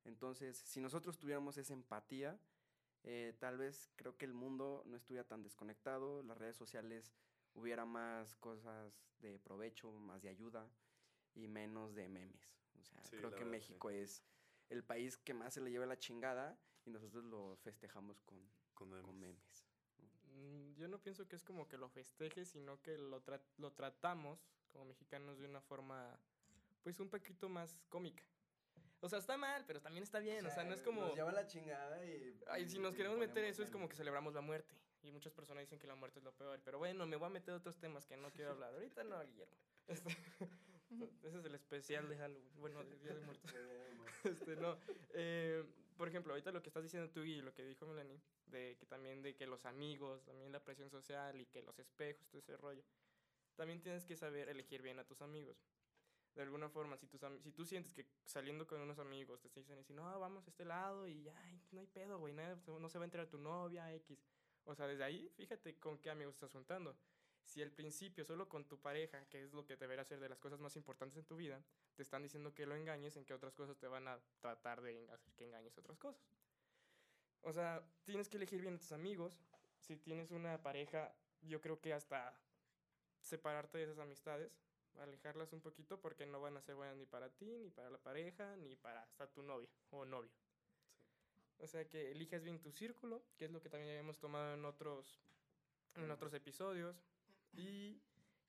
[0.03, 2.39] Entonces, si nosotros tuviéramos esa empatía,
[3.03, 7.13] eh, tal vez creo que el mundo no estuviera tan desconectado, las redes sociales
[7.53, 10.69] hubiera más cosas de provecho, más de ayuda
[11.33, 12.55] y menos de memes.
[12.79, 14.23] O sea, creo que México es
[14.69, 18.39] el país que más se le lleva la chingada y nosotros lo festejamos con,
[18.73, 19.39] con memes.
[19.53, 19.54] Mm,
[20.75, 23.23] yo no pienso que es como que lo festeje, sino que lo,
[23.57, 24.39] lo tratamos
[24.71, 26.19] como mexicanos de una forma,
[26.83, 28.23] pues un poquito más cómica.
[29.01, 30.45] O sea, está mal, pero también está bien.
[30.45, 31.01] O sea, no es como.
[31.01, 32.39] Nos lleva la chingada y.
[32.47, 34.75] Ay, si nos queremos meter eso, es como que celebramos la muerte.
[35.03, 36.59] Y muchas personas dicen que la muerte es lo peor.
[36.63, 38.73] Pero bueno, me voy a meter otros temas que no quiero hablar.
[38.73, 39.55] Ahorita no, Guillermo.
[40.87, 42.49] Este, ese es el especial de Halloween.
[42.57, 43.53] Bueno, de Día de Muertos.
[44.23, 44.77] este, no.
[45.13, 45.63] Eh,
[45.97, 48.85] por ejemplo, ahorita lo que estás diciendo tú y lo que dijo Melanie, de que
[48.85, 52.57] también de que los amigos, también la presión social y que los espejos, todo ese
[52.57, 52.83] rollo.
[53.55, 55.57] También tienes que saber elegir bien a tus amigos
[56.35, 59.83] de alguna forma, si, tus, si tú sientes que saliendo con unos amigos te dicen
[59.89, 61.33] no, vamos a este lado y ya,
[61.71, 64.19] no hay pedo, güey, no se va a enterar tu novia, X.
[64.65, 66.97] O sea, desde ahí, fíjate con qué amigos estás juntando.
[67.45, 70.39] Si al principio solo con tu pareja, que es lo que deberá hacer de las
[70.39, 71.63] cosas más importantes en tu vida,
[71.95, 75.07] te están diciendo que lo engañes, en que otras cosas te van a tratar de
[75.11, 76.21] hacer que engañes otras cosas.
[77.41, 79.39] O sea, tienes que elegir bien a tus amigos.
[79.79, 82.35] Si tienes una pareja, yo creo que hasta
[83.21, 84.51] separarte de esas amistades
[84.99, 87.97] alejarlas un poquito porque no van a ser buenas ni para ti, ni para la
[87.97, 90.31] pareja, ni para hasta tu novia o novio.
[91.59, 94.65] O sea, que elijas bien tu círculo, que es lo que también habíamos tomado en
[94.65, 95.21] otros,
[95.95, 96.95] en otros episodios.
[97.55, 98.01] Y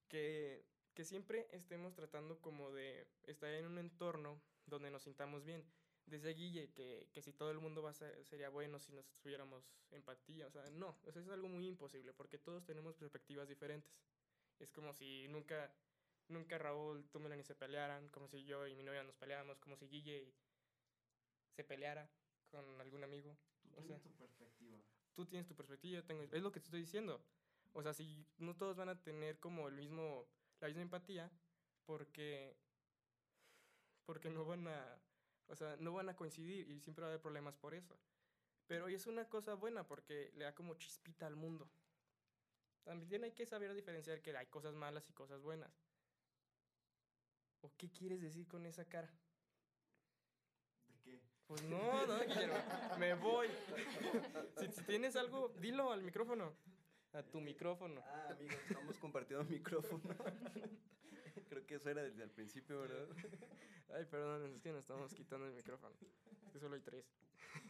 [0.09, 5.65] que, que siempre estemos tratando como de estar en un entorno donde nos sintamos bien.
[6.07, 9.07] Decía Guille que, que si todo el mundo va a ser, sería bueno si nos
[9.21, 10.47] tuviéramos empatía.
[10.47, 14.01] O sea, no, o sea, es algo muy imposible porque todos tenemos perspectivas diferentes.
[14.59, 15.73] Es como si nunca,
[16.29, 19.77] nunca Raúl, tú, Melanie se pelearan, como si yo y mi novia nos peleáramos, como
[19.77, 20.33] si Guille
[21.51, 22.09] se peleara
[22.49, 23.37] con algún amigo.
[23.75, 24.79] Tú O sea, tienes tu perspectiva.
[25.15, 26.23] tú tienes tu perspectiva, yo tengo...
[26.23, 27.21] Es lo que te estoy diciendo.
[27.73, 30.27] O sea, si no todos van a tener como el mismo,
[30.61, 31.31] la misma empatía,
[31.85, 32.57] porque,
[34.05, 34.99] porque no van a,
[35.49, 37.99] o sea, no van a coincidir y siempre va a haber problemas por eso.
[38.67, 41.71] Pero es una cosa buena porque le da como chispita al mundo.
[42.83, 45.71] También hay que saber diferenciar que hay cosas malas y cosas buenas.
[47.61, 49.11] ¿O qué quieres decir con esa cara?
[50.89, 51.21] ¿De qué?
[51.47, 52.59] Pues no, no, Guillermo,
[52.99, 53.49] me voy.
[54.59, 56.57] Si, si tienes algo, dilo al micrófono.
[57.17, 58.03] A tu micrófono.
[58.05, 60.03] Ah, amigos, estamos compartiendo micrófono.
[61.49, 63.09] Creo que eso era desde el principio, ¿verdad?
[63.95, 65.95] Ay, perdón, es que nos estamos quitando el micrófono.
[66.45, 67.07] Es que solo hay tres.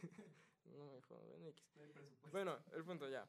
[0.65, 1.65] No me jodan, X.
[2.31, 3.25] Bueno, el punto ya.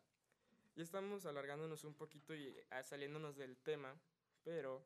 [0.75, 3.99] Ya estamos alargándonos un poquito y ah, saliéndonos del tema,
[4.43, 4.85] pero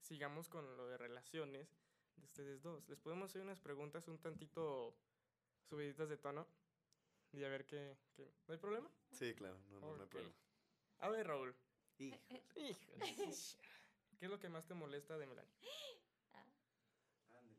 [0.00, 1.76] sigamos con lo de relaciones
[2.16, 2.88] de ustedes dos.
[2.88, 4.96] Les podemos hacer unas preguntas un tantito
[5.68, 6.46] subiditas de tono
[7.34, 7.96] y a ver qué...
[8.14, 8.90] qué- ¿No hay problema?
[9.12, 10.34] Sí, claro, no, no, no hay problema.
[10.98, 11.54] A ver, Raúl.
[11.98, 12.16] Hijo.
[12.56, 13.34] Híjole.
[14.18, 15.52] ¿Qué es lo que más te molesta de Melanie?
[16.32, 17.56] Ándale.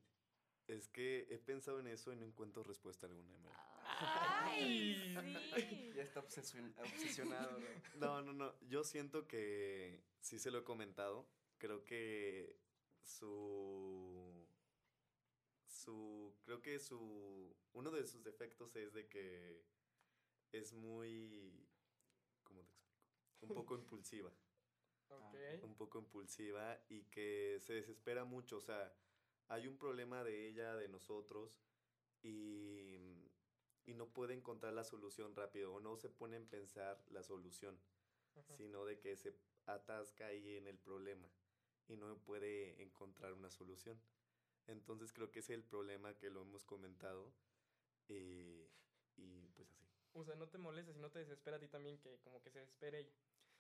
[0.68, 3.34] Es que he pensado en eso y no encuentro respuesta alguna.
[3.36, 3.52] Emily.
[3.88, 5.56] ¡Ay!
[5.56, 5.92] Sí.
[5.96, 7.68] Ya está obsesionado, ¿no?
[7.96, 8.60] No, no, no.
[8.68, 11.28] Yo siento que sí se lo he comentado.
[11.58, 12.58] Creo que
[13.04, 14.45] su.
[15.86, 16.34] Su.
[16.44, 17.56] Creo que su.
[17.74, 19.64] Uno de sus defectos es de que
[20.52, 21.68] es muy.
[22.44, 23.54] ¿Cómo te explico?
[23.54, 24.32] Un poco impulsiva.
[25.10, 25.36] Ok.
[25.62, 28.58] Un poco impulsiva y que se desespera mucho.
[28.58, 28.94] O sea,
[29.48, 31.62] hay un problema de ella, de nosotros,
[32.22, 33.32] y.
[33.88, 37.80] Y no puede encontrar la solución rápido, o no se pone en pensar la solución
[38.36, 38.58] Ajá.
[38.58, 41.30] sino de que se atasca ahí en el problema
[41.88, 44.00] y no puede encontrar una solución.
[44.68, 47.34] Entonces creo que ese es el problema que lo hemos comentado
[48.08, 48.68] eh,
[49.16, 49.86] y pues así.
[50.14, 52.50] O sea, no te molesta, si no te desespera a ti también que como que
[52.50, 53.14] se desespere ella.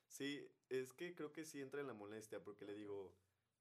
[0.07, 3.13] Sí, es que creo que sí entra en la molestia porque le digo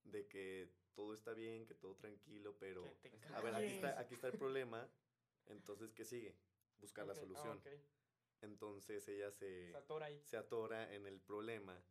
[0.05, 2.85] de que todo está bien, que todo tranquilo, pero
[3.35, 4.89] a ver, aquí está, aquí está el problema,
[5.47, 6.37] entonces ¿qué sigue?
[6.79, 7.59] Buscar la ah, solución.
[7.59, 7.67] ok.
[8.43, 10.21] Entonces ella se, Se atora ahí.
[10.25, 11.83] se atora en el problema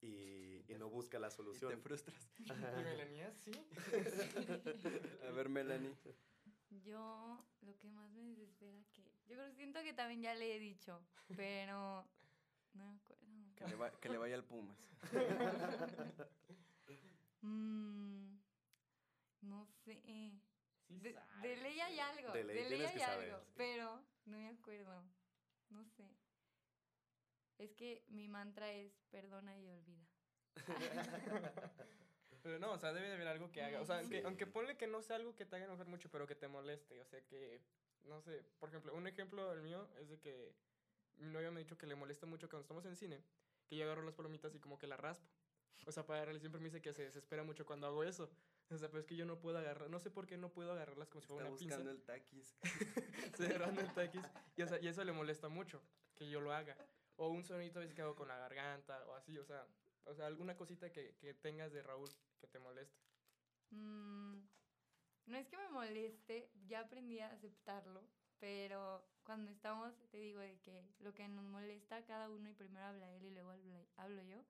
[0.00, 1.70] y, y no busca la Y solución.
[1.72, 2.28] te frustras.
[2.38, 2.52] ¿Y
[2.84, 3.52] Melanie sí?
[5.28, 5.96] A ver, Melanie.
[6.84, 10.58] Yo lo que más me desespera que yo creo siento que también ya le he
[10.58, 11.00] dicho,
[11.36, 12.04] pero
[12.74, 13.24] no me acuerdo.
[13.56, 14.76] Que le, va- que le vaya al Pumas.
[17.42, 18.38] Mm,
[19.42, 20.00] no sé.
[20.88, 23.52] Sí De, sabes, de ley hay algo, De de ley hay que saber, algo, sí.
[23.56, 25.04] pero no me acuerdo.
[25.70, 26.04] No sé.
[27.58, 30.06] Es que mi mantra es perdona y olvida.
[32.42, 33.80] Pero no, o sea, debe de haber algo que haga.
[33.80, 34.24] O sea, aunque, Sí.
[34.24, 37.00] aunque ponle que no sea algo que te haga enojar mucho, pero que te moleste.
[37.00, 37.60] O sea, que,
[38.04, 40.54] no sé, por ejemplo, un ejemplo el mío es de que
[41.16, 43.20] mi novia me ha dicho que le molesta mucho cuando estamos en cine,
[43.66, 45.26] que yo agarro las palomitas y como que las raspo.
[45.86, 48.30] O sea, para él siempre me dice que se desespera mucho cuando hago eso.
[48.70, 50.72] O sea, pero es que yo no puedo agarrar, no sé por qué no puedo
[50.72, 51.76] agarrarlas como si fuera Está una pinza.
[51.78, 52.56] buscando el taquis.
[53.36, 54.24] cerrando el taquis.
[54.56, 55.82] Y, o sea, y eso le molesta mucho,
[56.14, 56.76] que yo lo haga.
[57.16, 59.66] O un sonito a veces que hago con la garganta, o así, o sea,
[60.04, 62.10] o sea alguna cosita que, que tengas de Raúl
[62.40, 63.00] que te moleste.
[63.70, 64.48] Mm,
[65.26, 70.60] no es que me moleste, ya aprendí a aceptarlo, pero cuando estamos, te digo de
[70.60, 73.86] que lo que nos molesta a cada uno y primero habla él y luego habla-
[73.96, 74.44] hablo yo,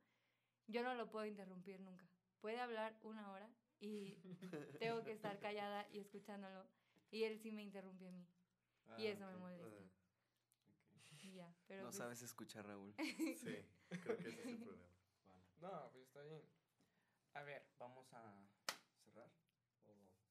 [0.67, 2.11] yo no lo puedo interrumpir nunca.
[2.41, 3.49] Puede hablar una hora
[3.81, 4.15] y
[4.79, 6.71] tengo que estar callada y escuchándolo
[7.11, 8.27] y él sí me interrumpe a mí
[8.97, 9.37] y Ah, eso me ok.
[9.37, 9.96] molesta.
[11.37, 12.95] Y ya, pero No pues, sabes escuchar, Raúl.
[13.37, 13.63] Sí,
[14.03, 14.89] creo que ese es el problema.
[15.61, 16.43] No, pues está bien.
[17.35, 18.49] A ver, ¿Vamos a
[19.05, 19.31] cerrar?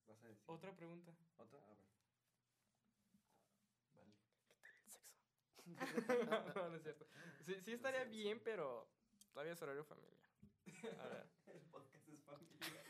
[0.07, 0.43] ¿O vas a decir?
[0.47, 1.15] otra pregunta.
[1.37, 1.59] ¿Otra?
[1.59, 1.87] A ver.
[3.93, 4.13] Vale.
[4.83, 5.13] El sexo.
[6.55, 7.07] no, no es cierto.
[7.41, 8.89] Sí, sí estaría bien, pero
[9.31, 10.19] todavía es horario familiar.
[10.99, 11.29] A ver.
[11.45, 12.83] El podcast es familiar.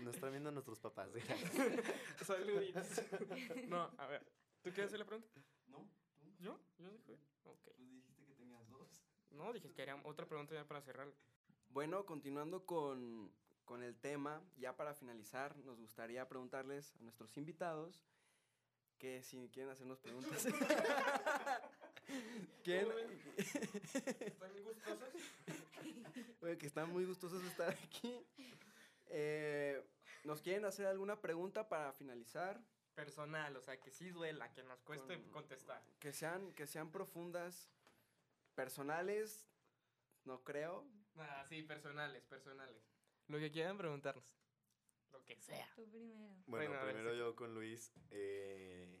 [0.00, 1.14] Nos están viendo nuestros papás.
[1.14, 1.82] ¿eh?
[2.24, 3.00] Saluditos.
[3.68, 4.26] No, a ver.
[4.60, 5.40] ¿Tú quieres hacer la pregunta?
[6.38, 6.58] ¿Yo?
[6.78, 7.18] ¿Yo dije?
[7.44, 7.58] Ok.
[7.64, 9.04] Pues dijiste que tenías dos.
[9.30, 11.12] No, dije que era otra pregunta ya para cerrar.
[11.70, 13.30] Bueno, continuando con,
[13.64, 18.02] con el tema, ya para finalizar, nos gustaría preguntarles a nuestros invitados
[18.98, 20.44] que si quieren hacernos preguntas.
[22.64, 22.88] ¿Quién?
[23.36, 25.08] ¿Están gustosos?
[26.40, 28.26] Oye, que están muy gustosos de estar aquí.
[29.06, 29.80] Eh,
[30.24, 32.60] ¿Nos quieren hacer alguna pregunta para finalizar?
[32.98, 35.80] Personal, o sea, que sí duela, que nos cueste Con- contestar.
[36.00, 37.70] Que sean, que sean profundas,
[38.56, 39.46] personales,
[40.24, 40.84] no creo.
[41.14, 42.82] Ah, sí, personales, personales.
[43.28, 44.24] Lo que quieran preguntarnos.
[45.12, 45.70] Lo que sea.
[45.76, 46.18] Tú primero.
[46.46, 47.92] Bueno, Bueno, a ver, primero yo con Luis.
[48.10, 49.00] eh,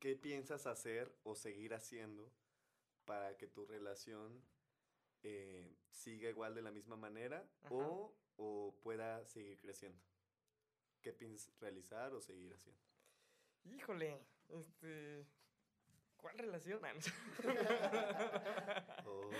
[0.00, 2.32] ¿Qué piensas hacer o seguir haciendo
[3.04, 4.42] para que tu relación
[5.22, 10.02] eh, siga igual de la misma manera o, o pueda seguir creciendo?
[11.02, 12.80] ¿Qué piensas realizar o seguir haciendo?
[13.64, 15.26] Híjole, este.
[16.16, 16.80] ¿Cuál relación?
[16.84, 16.92] Ah.
[19.04, 19.30] Oh,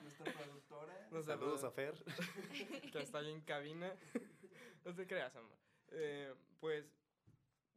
[0.00, 1.08] Nuestra productora.
[1.10, 1.94] No sé, saludos a Fer.
[2.92, 3.92] que está ahí en cabina.
[4.84, 5.58] No te creas, amor.
[5.90, 6.86] Eh, pues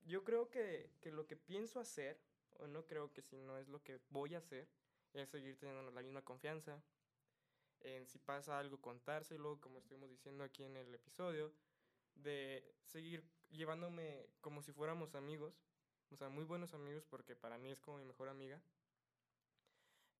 [0.03, 2.19] yo creo que, que lo que pienso hacer,
[2.59, 4.67] o no creo que si no es lo que voy a hacer,
[5.13, 6.83] es seguir teniendo la misma confianza.
[7.79, 11.51] En si pasa algo, contárselo, como estuvimos diciendo aquí en el episodio,
[12.15, 15.53] de seguir llevándome como si fuéramos amigos,
[16.11, 18.61] o sea, muy buenos amigos, porque para mí es como mi mejor amiga.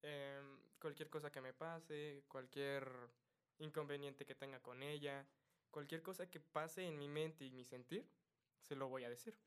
[0.02, 2.88] Em, cualquier cosa que me pase, cualquier
[3.58, 5.26] inconveniente que tenga con ella,
[5.70, 8.08] cualquier cosa que pase en mi mente y mi sentir,
[8.62, 9.38] se lo voy a decir.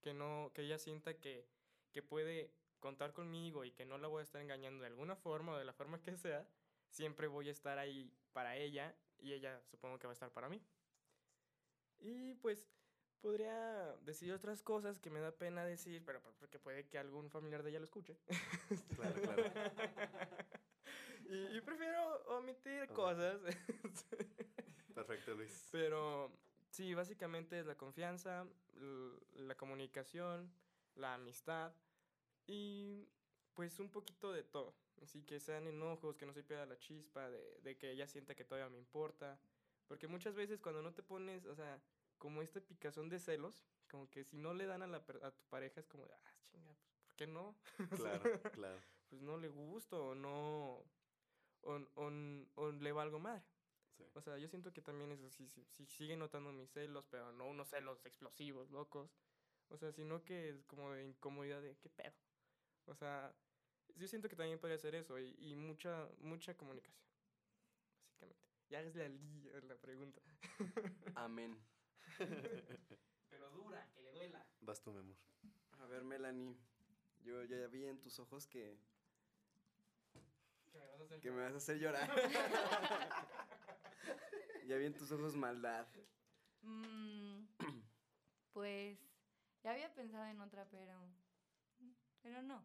[0.00, 1.48] Que no, que ella sienta que,
[1.92, 5.52] que puede contar conmigo y que no la voy a estar engañando de alguna forma
[5.52, 6.46] o de la forma que sea,
[6.88, 10.48] siempre voy a estar ahí para ella y ella supongo que va a estar para
[10.48, 10.60] mí.
[12.02, 12.68] Y pues
[13.20, 17.30] podría decir otras cosas que me da pena decir, pero por- porque puede que algún
[17.30, 18.18] familiar de ella lo escuche.
[18.96, 19.44] Claro, claro.
[21.30, 23.40] y, y prefiero omitir cosas.
[24.94, 25.68] Perfecto, Luis.
[25.70, 26.32] Pero
[26.70, 28.46] sí, básicamente es la confianza,
[29.34, 30.52] la comunicación,
[30.96, 31.72] la amistad
[32.46, 33.08] y
[33.54, 34.74] pues un poquito de todo.
[35.00, 38.34] Así que sean enojos, que no se pierda la chispa, de, de que ella sienta
[38.34, 39.38] que todavía me importa.
[39.86, 41.82] Porque muchas veces cuando no te pones, o sea,
[42.18, 45.44] como este picazón de celos, como que si no le dan a, la, a tu
[45.48, 47.60] pareja es como de, ah, chinga, pues, ¿por qué no?
[47.90, 48.80] Claro, claro.
[49.08, 50.78] pues no le gusto o no,
[51.62, 52.12] o, o-
[52.56, 53.44] o le valgo madre.
[53.96, 54.04] Sí.
[54.14, 57.32] O sea, yo siento que también eso sí, sí, sí sigue notando mis celos, pero
[57.32, 59.18] no unos celos explosivos, locos.
[59.68, 62.14] O sea, sino que es como de incomodidad de qué pedo.
[62.86, 63.38] O sea,
[63.96, 67.11] yo siento que también podría ser eso y, y mucha, mucha comunicación.
[68.72, 70.22] Ya es la, li- la pregunta.
[71.14, 71.58] Amén.
[73.28, 74.46] Pero dura, que le duela.
[74.62, 75.16] Vas tú, mi amor.
[75.80, 76.56] A ver, Melanie,
[77.22, 78.78] yo ya vi en tus ojos que,
[80.72, 82.08] Que me vas a hacer que me vas a hacer llorar.
[84.66, 85.86] ya vi en tus ojos maldad.
[86.62, 87.44] Mm,
[88.54, 88.98] pues
[89.62, 90.98] ya había pensado en otra, pero,
[92.22, 92.64] pero no.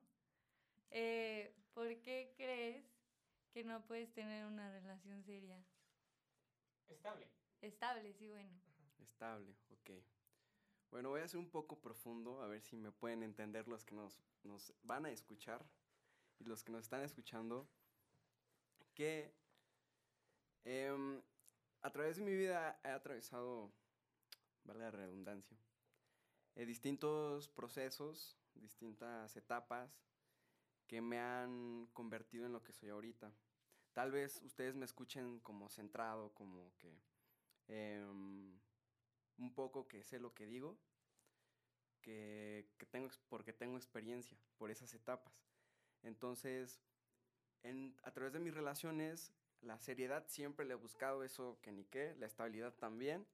[0.89, 2.85] Eh, ¿Por qué crees
[3.51, 5.61] que no puedes tener una relación seria?
[6.89, 7.27] Estable.
[7.61, 8.49] Estable, sí, bueno.
[8.99, 9.91] Estable, ok.
[10.91, 13.95] Bueno, voy a ser un poco profundo, a ver si me pueden entender los que
[13.95, 15.65] nos, nos van a escuchar
[16.39, 17.67] y los que nos están escuchando,
[18.93, 19.33] que
[20.63, 21.21] em,
[21.81, 23.71] a través de mi vida he atravesado,
[24.63, 25.57] vale la redundancia,
[26.55, 29.91] eh, distintos procesos, distintas etapas
[30.87, 33.31] que me han convertido en lo que soy ahorita.
[33.97, 37.01] Tal vez ustedes me escuchen como centrado, como que
[37.67, 38.55] em,
[39.39, 40.77] un poco que sé lo que digo,
[42.03, 45.33] que, que tengo, porque tengo experiencia por esas etapas.
[46.03, 46.79] Entonces,
[47.63, 51.83] en, a través de mis relaciones, la seriedad siempre le he buscado eso que ni
[51.83, 53.25] qué, la estabilidad también,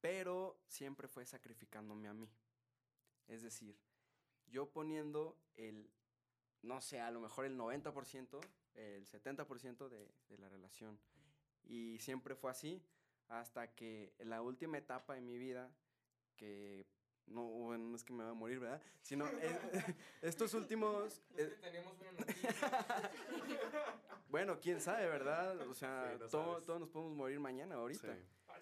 [0.00, 2.28] pero siempre fue sacrificándome a mí.
[3.28, 3.78] Es decir,
[4.48, 5.88] yo poniendo el,
[6.62, 8.40] no sé, a lo mejor el 90%,
[8.74, 10.98] el 70% de, de la relación.
[11.64, 12.82] Y siempre fue así
[13.28, 15.70] hasta que en la última etapa de mi vida,
[16.36, 16.86] que
[17.26, 18.82] no, bueno, no es que me va a morir, ¿verdad?
[19.00, 19.58] Sino eh,
[20.22, 21.22] estos últimos...
[21.36, 22.10] eh, tenemos una
[24.28, 25.56] bueno, quién sabe, ¿verdad?
[25.68, 28.14] O sea, Sí, no todo- todos nos podemos morir mañana, ahorita.
[28.14, 28.20] Sí.
[28.48, 28.58] Ah,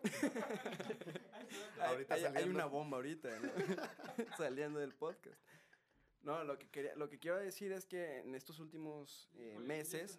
[1.88, 3.48] Ahorita hay- hay una bomba ahorita, ¿no?
[4.36, 5.40] saliendo del podcast.
[6.28, 10.18] No, lo que, quería, lo que quiero decir es que en estos últimos eh, meses,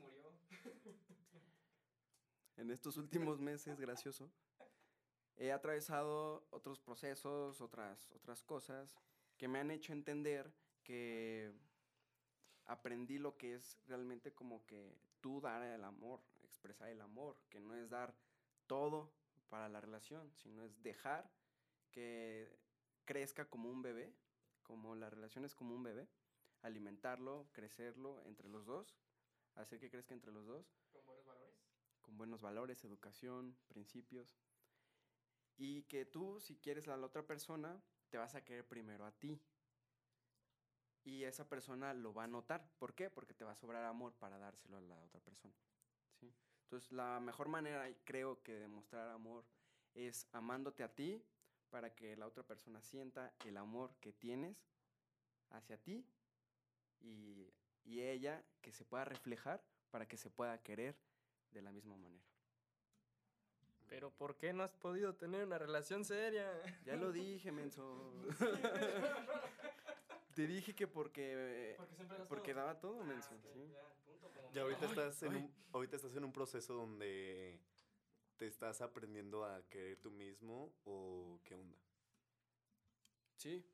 [2.57, 4.31] en estos últimos meses, gracioso,
[5.37, 8.95] he atravesado otros procesos, otras, otras cosas
[9.37, 10.51] que me han hecho entender
[10.83, 11.53] que
[12.65, 17.59] aprendí lo que es realmente como que tú dar el amor, expresar el amor, que
[17.59, 18.15] no es dar
[18.65, 19.13] todo
[19.47, 21.29] para la relación, sino es dejar
[21.91, 22.51] que
[23.05, 24.11] crezca como un bebé,
[24.69, 26.07] como la relación es como un bebé,
[26.61, 28.95] alimentarlo, crecerlo entre los dos,
[29.55, 30.71] hacer que crezca entre los dos.
[30.91, 31.55] Con buenos valores.
[32.03, 34.37] Con buenos valores, educación, principios.
[35.57, 39.11] Y que tú, si quieres a la otra persona, te vas a querer primero a
[39.11, 39.41] ti.
[41.03, 42.71] Y esa persona lo va a notar.
[42.77, 43.09] ¿Por qué?
[43.09, 45.55] Porque te va a sobrar amor para dárselo a la otra persona.
[46.19, 46.31] ¿sí?
[46.65, 49.47] Entonces, la mejor manera, creo que de demostrar amor
[49.95, 51.25] es amándote a ti
[51.69, 54.57] para que la otra persona sienta el amor que tienes
[55.51, 56.05] hacia ti
[57.01, 57.47] y,
[57.85, 59.61] y ella que se pueda reflejar
[59.91, 60.95] para que se pueda querer
[61.51, 62.23] de la misma manera.
[63.87, 66.47] Pero ¿por qué no has podido tener una relación seria?
[66.85, 68.13] Ya lo dije, menso.
[70.35, 72.61] Te dije que porque Porque siempre das porque todo.
[72.63, 73.29] daba todo, Ah, menso.
[73.53, 73.67] sí.
[73.73, 77.59] ya, punto, como Ya ahorita Ay, estás, en un, ahorita estás en un proceso donde
[78.39, 81.77] te estás aprendiendo a querer tú mismo o qué onda.
[83.35, 83.65] Sí.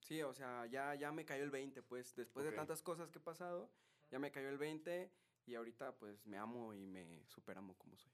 [0.00, 2.14] Sí, o sea, ya, ya me cayó el 20, pues.
[2.16, 3.70] Después de tantas cosas que he pasado,
[4.10, 5.10] ya me cayó el 20
[5.46, 8.12] y ahorita pues me amo y me superamo como soy.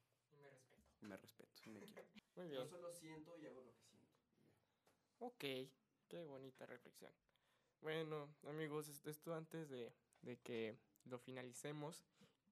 [1.03, 1.51] Y me respeto.
[1.65, 2.37] Y me respeto y me quiero.
[2.37, 2.69] Muy bien.
[2.69, 4.09] solo siento y hago lo que siento.
[5.21, 5.45] Ok,
[6.09, 7.13] qué bonita reflexión.
[7.81, 9.93] Bueno, amigos, es- esto antes de,
[10.23, 12.05] de que lo finalicemos,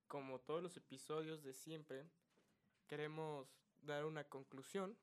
[0.07, 2.09] como todos los episodios de siempre,
[2.89, 3.47] queremos
[3.83, 4.97] dar una conclusión.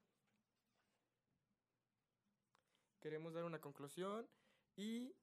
[3.00, 4.28] Queremos dar una conclusión
[4.76, 5.16] y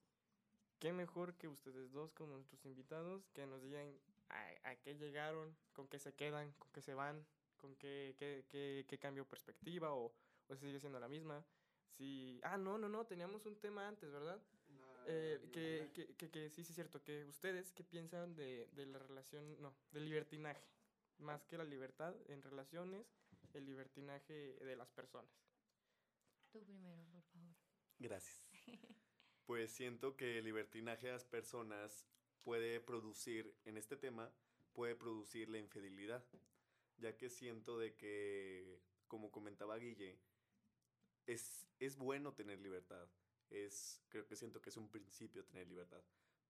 [0.79, 3.93] qué mejor que ustedes dos como nuestros invitados que nos digan
[4.29, 7.27] a, a qué llegaron, con qué se quedan, con qué se van,
[7.59, 10.15] con qué, qué, qué, qué cambio perspectiva o,
[10.49, 11.45] o sigue siendo la misma.
[11.89, 12.41] Sí.
[12.45, 14.41] Ah, no, no, no, teníamos un tema antes, ¿verdad?
[15.07, 18.87] Eh, que, que, que, que sí, sí es cierto, que ustedes, ¿qué piensan de, de
[18.87, 20.63] la relación, no, del libertinaje?
[21.23, 23.07] Más que la libertad en relaciones,
[23.55, 25.31] el libertinaje de las personas.
[26.51, 27.55] Tú primero, por favor.
[27.99, 28.49] Gracias.
[29.45, 32.07] Pues siento que el libertinaje de las personas
[32.45, 34.33] puede producir, en este tema,
[34.73, 36.25] puede producir la infidelidad,
[36.97, 40.17] ya que siento de que, como comentaba Guille,
[41.27, 43.09] es, es bueno tener libertad.
[43.51, 46.03] Es, creo que siento que es un principio tener libertad.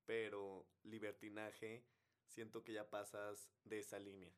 [0.04, 1.82] Pero libertinaje,
[2.26, 4.32] siento que ya pasas de esa línea.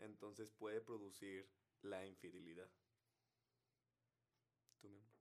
[0.00, 1.48] Entonces puede producir
[1.82, 2.68] la infidelidad.
[4.80, 5.12] ¿Tú, mi amor?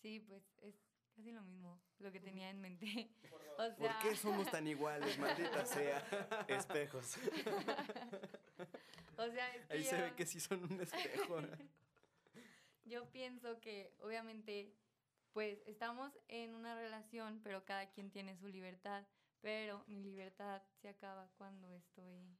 [0.00, 0.74] Sí, pues es
[1.14, 2.86] casi lo mismo, lo que tenía en mente.
[3.56, 6.06] O ¿Por sea, qué somos tan iguales, maldita sea?
[6.46, 7.16] Espejos.
[9.16, 11.40] o sea, es que Ahí se ve que sí son un espejo.
[12.84, 14.76] Yo pienso que obviamente
[15.36, 19.04] pues estamos en una relación, pero cada quien tiene su libertad,
[19.42, 22.38] pero mi libertad se acaba cuando estoy,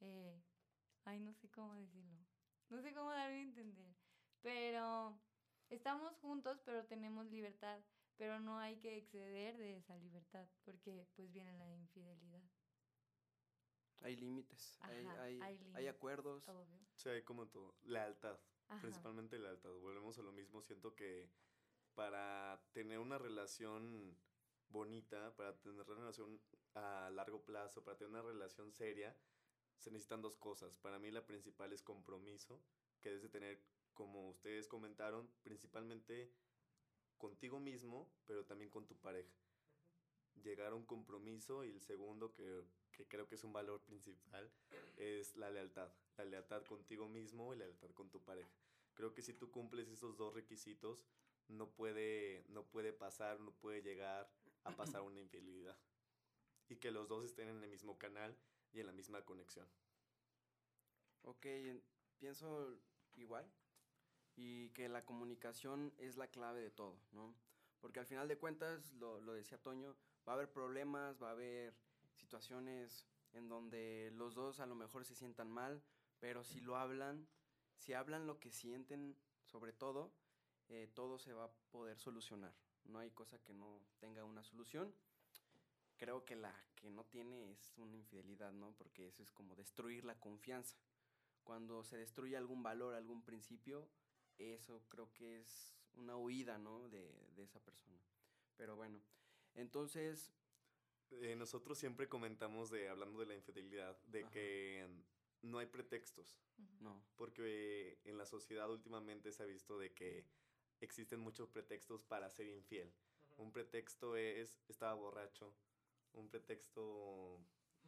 [0.00, 0.38] eh,
[1.04, 2.18] ay, no sé cómo decirlo,
[2.70, 3.94] no sé cómo darme a entender,
[4.40, 5.18] pero
[5.70, 7.80] estamos juntos, pero tenemos libertad,
[8.16, 12.42] pero no hay que exceder de esa libertad, porque pues viene la infidelidad.
[14.00, 15.88] Hay límites, hay, Ajá, hay, hay hay límites.
[15.88, 16.48] acuerdos.
[16.48, 16.78] Obvio.
[16.96, 17.76] Sí, hay como todo.
[17.82, 18.36] Lealtad.
[18.68, 18.80] Ajá.
[18.80, 19.70] Principalmente lealtad.
[19.80, 20.60] Volvemos a lo mismo.
[20.62, 21.30] Siento que
[21.94, 24.16] para tener una relación
[24.68, 26.40] bonita, para tener una relación
[26.74, 29.16] a largo plazo, para tener una relación seria,
[29.82, 30.78] se necesitan dos cosas.
[30.78, 32.62] Para mí la principal es compromiso,
[33.00, 33.60] que debes de tener,
[33.94, 36.32] como ustedes comentaron, principalmente
[37.18, 39.34] contigo mismo, pero también con tu pareja.
[40.42, 42.62] Llegar a un compromiso y el segundo, que,
[42.92, 44.50] que creo que es un valor principal,
[44.96, 45.92] es la lealtad.
[46.16, 48.50] La lealtad contigo mismo y la lealtad con tu pareja.
[48.94, 51.04] Creo que si tú cumples esos dos requisitos,
[51.48, 55.76] no puede, no puede pasar, no puede llegar a pasar una infidelidad.
[56.68, 58.38] Y que los dos estén en el mismo canal
[58.72, 59.68] y en la misma conexión.
[61.22, 61.82] Ok, en-
[62.18, 62.76] pienso
[63.16, 63.50] igual.
[64.34, 67.34] Y que la comunicación es la clave de todo, ¿no?
[67.80, 69.94] Porque al final de cuentas, lo, lo decía Toño,
[70.26, 71.74] va a haber problemas, va a haber
[72.14, 75.82] situaciones en donde los dos a lo mejor se sientan mal,
[76.18, 77.28] pero si lo hablan,
[77.76, 80.12] si hablan lo que sienten, sobre todo,
[80.68, 82.54] eh, todo se va a poder solucionar.
[82.84, 84.94] No hay cosa que no tenga una solución.
[85.98, 88.74] Creo que la que no tiene es una infidelidad, ¿no?
[88.76, 90.76] Porque eso es como destruir la confianza.
[91.44, 93.88] Cuando se destruye algún valor, algún principio,
[94.38, 96.88] eso creo que es una huida, ¿no?
[96.88, 98.00] De, de esa persona.
[98.56, 99.00] Pero bueno,
[99.54, 100.34] entonces,
[101.20, 104.30] Eh, nosotros siempre comentamos de, hablando de la infidelidad, de Ajá.
[104.30, 104.88] que
[105.42, 106.38] no hay pretextos.
[106.80, 107.04] No.
[107.16, 110.24] Porque en la sociedad últimamente se ha visto de que
[110.80, 112.90] existen muchos pretextos para ser infiel.
[113.36, 115.54] Un pretexto es estaba borracho.
[116.14, 117.38] Un pretexto,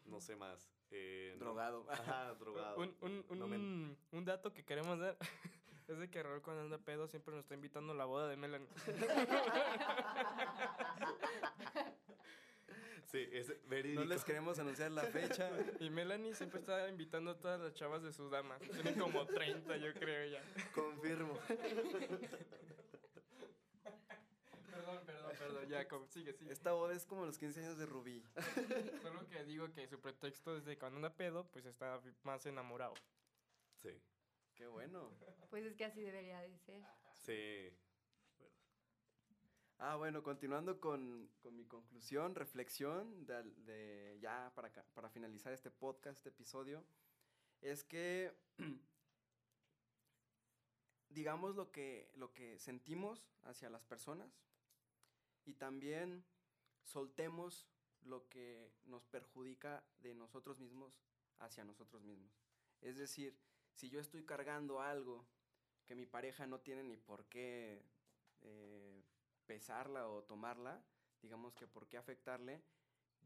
[0.07, 0.71] no sé más.
[0.91, 1.87] eh, no- Drogado.
[1.91, 2.77] Ajá, drogado.
[2.79, 3.47] Un, un, No
[4.19, 5.17] un, dato que queremos dar
[5.89, 8.37] Es de que Raúl cuando anda pedo siempre nos está invitando a la boda de
[8.37, 8.69] Melanie.
[13.07, 14.01] Sí, es verídico.
[14.03, 15.49] No les queremos anunciar la fecha.
[15.79, 18.61] Y Melanie siempre está invitando a todas las chavas de sus damas.
[18.61, 20.43] Tienen como 30, yo creo ya.
[20.75, 21.39] Confirmo.
[25.47, 25.69] Perdón.
[25.69, 26.53] Ya, como- sigue, sigue.
[26.53, 28.23] Esta boda es como los 15 años de Rubí.
[29.03, 32.95] Solo que digo que su pretexto es de cuando anda pedo, pues está más enamorado.
[33.77, 33.91] Sí.
[34.55, 35.11] Qué bueno.
[35.51, 36.83] Pues es que así debería de ser.
[37.25, 37.77] Sí.
[39.79, 45.71] Ah, bueno, continuando con, con mi conclusión, reflexión, de, de- ya para, para finalizar este
[45.71, 46.85] podcast, este episodio,
[47.61, 48.33] es que
[51.09, 54.31] digamos lo que, lo que sentimos hacia las personas
[55.45, 56.25] y también
[56.83, 57.69] soltemos
[58.03, 61.01] lo que nos perjudica de nosotros mismos
[61.39, 62.33] hacia nosotros mismos.
[62.81, 63.39] Es decir,
[63.73, 65.27] si yo estoy cargando algo
[65.87, 67.85] que mi pareja no tiene ni por qué
[68.41, 69.03] eh,
[69.47, 70.85] pesarla o tomarla,
[71.23, 72.63] digamos que por qué afectarle,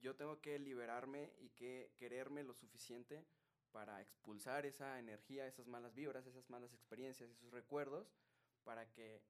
[0.01, 3.27] yo tengo que liberarme y que quererme lo suficiente
[3.73, 8.15] para expulsar esa energía, esas malas vibras, esas malas experiencias, esos recuerdos,
[8.65, 9.23] para que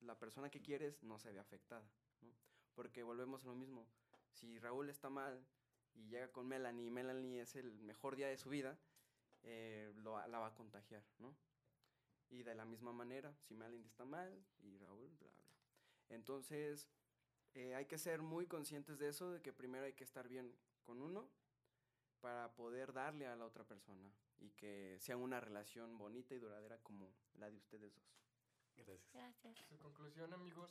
[0.00, 1.90] la persona que quieres no se vea afectada.
[2.22, 2.32] ¿No?
[2.74, 3.86] Porque volvemos a lo mismo.
[4.32, 5.44] Si Raúl está mal
[5.94, 8.78] y llega con Melanie y Melanie es el mejor día de su vida,
[9.42, 11.36] eh, lo, la va a contagiar, ¿no?
[12.28, 15.46] Y de la misma manera, si Melanie está mal y Raúl, bla, bla.
[16.10, 16.88] Entonces,
[17.54, 20.54] eh, hay que ser muy conscientes de eso, de que primero hay que estar bien
[20.84, 21.28] con uno
[22.20, 26.78] para poder darle a la otra persona y que sea una relación bonita y duradera
[26.78, 28.04] como la de ustedes dos.
[28.76, 29.12] Gracias.
[29.12, 29.58] Gracias.
[29.68, 30.70] Su conclusión, amigos.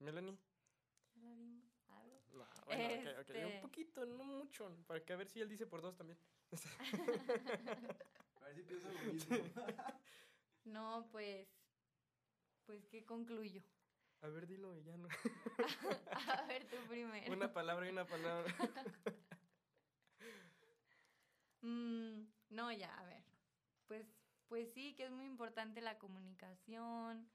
[0.00, 0.38] Melanie.
[1.14, 1.64] Ya la vimos.
[1.88, 4.70] No, bueno, ok, ok, Este- Un poquito, no mucho.
[4.86, 6.18] Para que a ver si él dice por dos también.
[8.40, 9.36] A ver si pienso lo mismo.
[10.64, 11.48] No, pues.
[12.66, 13.62] Pues, ¿qué concluyo?
[14.20, 15.08] A ver, dilo y ya no.
[16.12, 17.32] A ver, tú primero.
[17.32, 18.54] Una palabra y una palabra.
[21.62, 23.24] Mm, no, ya, a ver.
[23.86, 24.06] Pues,
[24.48, 27.28] pues sí, que es muy importante la comunicación,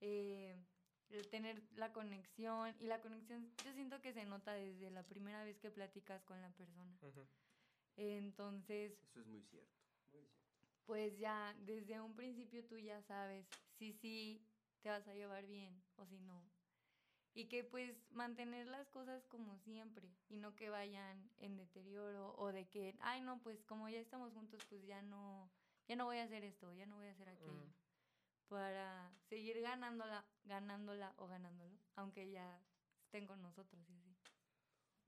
[0.00, 0.56] eh,
[1.30, 2.74] tener la conexión.
[2.80, 6.40] Y la conexión, yo siento que se nota desde la primera vez que platicas con
[6.40, 6.96] la persona.
[7.96, 9.70] Entonces, Eso es muy cierto.
[10.12, 10.30] Muy cierto.
[10.86, 13.46] pues ya desde un principio tú ya sabes
[13.78, 14.46] si sí
[14.82, 16.42] te vas a llevar bien o si no.
[17.32, 22.50] Y que pues mantener las cosas como siempre y no que vayan en deterioro o
[22.50, 25.48] de que, ay no, pues como ya estamos juntos, pues ya no,
[25.86, 27.72] ya no voy a hacer esto, ya no voy a hacer aquello.
[28.50, 32.60] Para seguir ganándola, ganándola o ganándolo, aunque ya
[33.04, 34.16] estén con nosotros y así.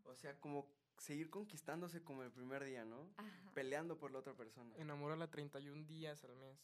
[0.05, 3.11] O sea, como seguir conquistándose como el primer día, ¿no?
[3.17, 4.73] Ajá, Peleando por la otra persona.
[4.77, 6.57] Enamórala 31 días al mes.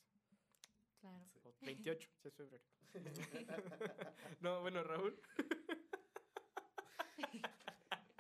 [1.01, 1.25] claro.
[1.43, 2.65] O 28, si es febrero.
[4.41, 5.21] no, bueno, Raúl.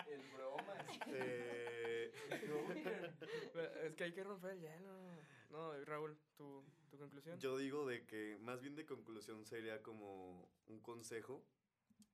[0.06, 0.84] El bromas.
[1.10, 2.12] Eh,
[3.84, 4.92] Es que hay que romper el hielo.
[5.48, 7.38] No, Raúl, tu, tu conclusión.
[7.38, 11.44] yo digo de que más bien de conclusión sería como un consejo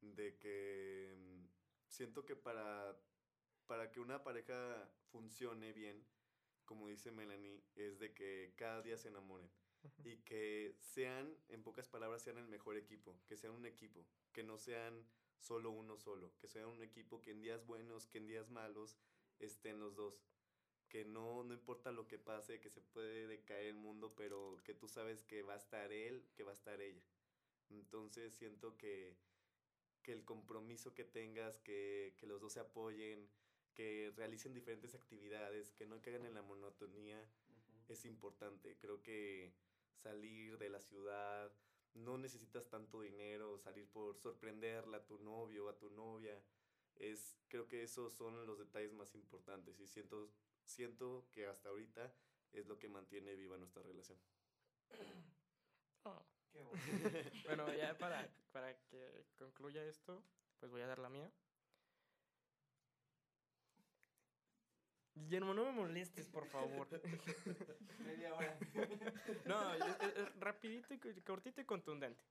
[0.01, 1.47] de que mm,
[1.89, 2.97] siento que para,
[3.66, 6.07] para que una pareja funcione bien,
[6.64, 9.51] como dice Melanie, es de que cada día se enamoren
[10.05, 14.43] y que sean, en pocas palabras, sean el mejor equipo, que sean un equipo, que
[14.43, 15.07] no sean
[15.39, 18.97] solo uno solo, que sean un equipo que en días buenos, que en días malos
[19.39, 20.22] estén los dos,
[20.95, 24.74] que no, no importa lo que pase, que se puede decaer el mundo, pero que
[24.74, 27.03] tú sabes que va a estar él, que va a estar ella.
[27.68, 29.16] Entonces siento que,
[30.05, 33.28] que el compromiso que tengas, que, que los dos se apoyen,
[33.74, 37.28] que realicen diferentes actividades, que no caigan en la monotonía,
[37.88, 38.76] es importante.
[38.78, 39.53] Creo que
[39.97, 41.53] salir de la ciudad,
[41.95, 46.40] no necesitas tanto dinero, salir por sorprenderla a tu novio, a tu novia.
[46.95, 50.30] Es, creo que esos son los detalles más importantes y siento,
[50.64, 52.12] siento que hasta ahorita
[52.52, 54.18] es lo que mantiene viva nuestra relación.
[56.04, 56.22] Oh.
[56.52, 57.30] Qué bonito.
[57.46, 60.22] Bueno, ya para, para que concluya esto,
[60.60, 61.30] pues voy a dar la mía.
[65.16, 66.88] Guillermo, no me molestes, por favor.
[68.04, 68.58] Media hora.
[69.46, 72.22] No, es, es- es rapidito, y co- cortito y contundente.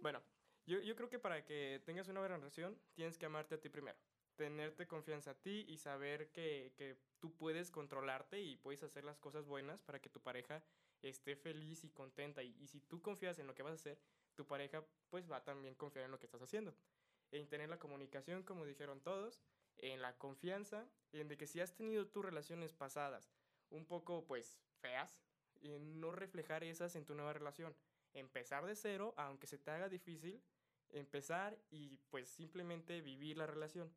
[0.00, 0.22] Bueno,
[0.66, 3.68] yo, yo creo que para que tengas una buena relación, tienes que amarte a ti
[3.68, 3.98] primero.
[4.36, 9.18] Tenerte confianza a ti y saber que, que tú puedes controlarte y puedes hacer las
[9.18, 10.62] cosas buenas para que tu pareja
[11.02, 12.42] esté feliz y contenta.
[12.42, 13.98] Y, y si tú confías en lo que vas a hacer,
[14.34, 16.74] tu pareja pues va a también confiar en lo que estás haciendo.
[17.30, 19.40] En tener la comunicación, como dijeron todos,
[19.78, 23.32] en la confianza, en de que si has tenido tus relaciones pasadas
[23.70, 25.22] un poco pues feas,
[25.62, 27.74] eh, no reflejar esas en tu nueva relación.
[28.14, 30.42] Empezar de cero, aunque se te haga difícil,
[30.90, 33.92] empezar y pues simplemente vivir la relación.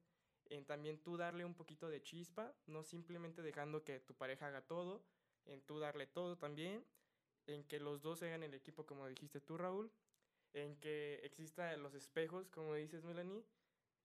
[0.50, 4.62] En también tú darle un poquito de chispa, no simplemente dejando que tu pareja haga
[4.62, 5.02] todo,
[5.46, 6.84] en tú darle todo también,
[7.48, 9.91] en que los dos hagan el equipo como dijiste tú Raúl,
[10.54, 13.43] en que exista los espejos como dices Melanie,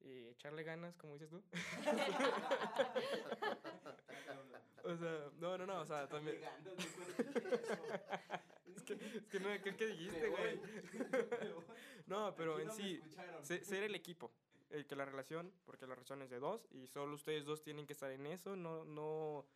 [0.01, 1.43] y echarle ganas como dices tú.
[4.84, 6.38] o sea, no, no, no, o sea, también...
[8.74, 10.61] es, que, es que no, ¿qué, qué dijiste, güey?
[12.07, 13.01] no, pero en sí,
[13.43, 14.32] se- ser el equipo,
[14.70, 17.86] el que la relación, porque la relación es de dos y solo ustedes dos tienen
[17.86, 19.46] que estar en eso, no, no,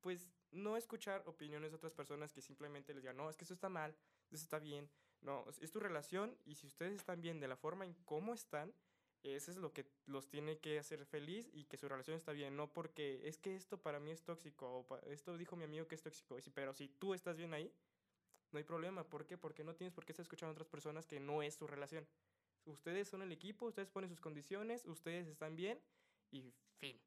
[0.00, 3.54] pues no escuchar opiniones de otras personas que simplemente les digan, no, es que eso
[3.54, 3.96] está mal,
[4.30, 4.90] eso está bien,
[5.20, 8.74] no, es- tu relación y si ustedes están bien de la forma en cómo están,
[9.22, 12.56] eso es lo que los tiene que hacer feliz y que su relación está bien,
[12.56, 15.96] no porque es que esto para mí es tóxico o esto dijo mi amigo que
[15.96, 17.72] es tóxico, pero si tú estás bien ahí,
[18.52, 19.36] no hay problema, ¿por qué?
[19.36, 22.06] Porque no tienes por qué estar escuchando a otras personas que no es tu relación.
[22.66, 25.80] Ustedes son el equipo, ustedes ponen sus condiciones, ustedes están bien
[26.30, 27.00] y fin.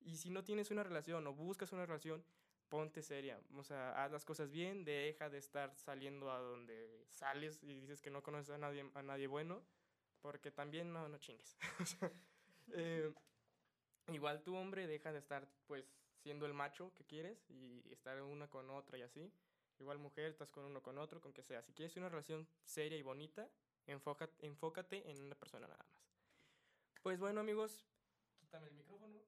[0.00, 2.24] Y si no tienes una relación o buscas una relación,
[2.68, 3.40] ponte seria.
[3.54, 8.00] O sea, haz las cosas bien, deja de estar saliendo a donde sales y dices
[8.00, 9.62] que no conoces a nadie, a nadie bueno,
[10.20, 11.56] porque también no, no chingues.
[12.74, 13.12] Eh,
[14.12, 15.84] igual tu hombre deja de estar pues
[16.22, 19.32] siendo el macho que quieres y estar una con otra y así.
[19.80, 21.60] Igual mujer, estás con uno con otro, con que sea.
[21.62, 23.50] Si quieres una relación seria y bonita,
[23.86, 26.02] enfócate, enfócate en una persona nada más.
[27.02, 27.84] Pues bueno, amigos,
[28.38, 29.18] quítame el micrófono.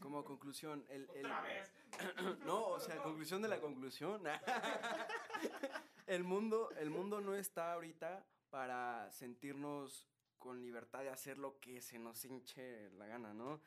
[0.00, 1.08] Como conclusión, el...
[1.14, 1.72] el- ¡Otra vez!
[2.44, 4.22] no, o sea, conclusión de la conclusión.
[6.06, 10.06] el, mundo, el mundo no está ahorita para sentirnos
[10.38, 13.60] con libertad de hacer lo que se nos hinche la gana, ¿no?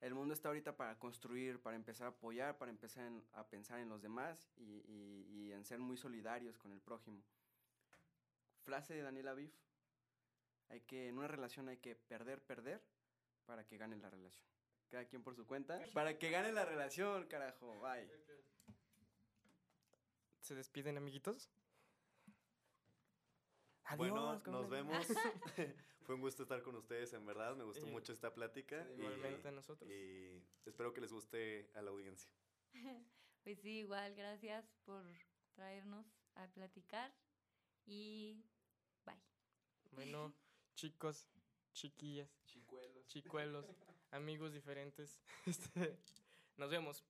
[0.00, 3.78] El mundo está ahorita para construir, para empezar a apoyar, para empezar en- a pensar
[3.80, 7.22] en los demás y, y- y en ser muy solidarios con el prójimo.
[8.64, 9.52] Frase de Daniel Aviv,
[10.68, 12.82] hay que, en una relación hay que perder, perder
[13.46, 14.44] para que gane la relación.
[14.90, 15.80] Cada quien por su cuenta.
[15.92, 17.78] Para que gane la relación, carajo.
[17.80, 18.08] Bye.
[20.40, 21.50] ¿Se despiden, amiguitos?
[23.96, 24.70] Bueno, Adiós, nos cabrones.
[24.70, 25.06] vemos.
[26.02, 27.54] Fue un gusto estar con ustedes, en verdad.
[27.56, 28.86] Me gustó mucho esta plática.
[28.90, 29.90] y- Igualmente a nosotros.
[29.90, 32.30] y espero que les guste a la audiencia.
[33.44, 35.04] Pues sí, igual, gracias por
[35.52, 37.14] traernos a platicar
[37.84, 38.42] y.
[39.94, 40.32] Bueno,
[40.74, 41.28] chicos,
[41.72, 43.06] chiquillas, Chicuelos.
[43.06, 43.66] chicuelos,
[44.10, 45.20] amigos diferentes.
[45.46, 45.98] este,
[46.56, 47.04] nos vemos.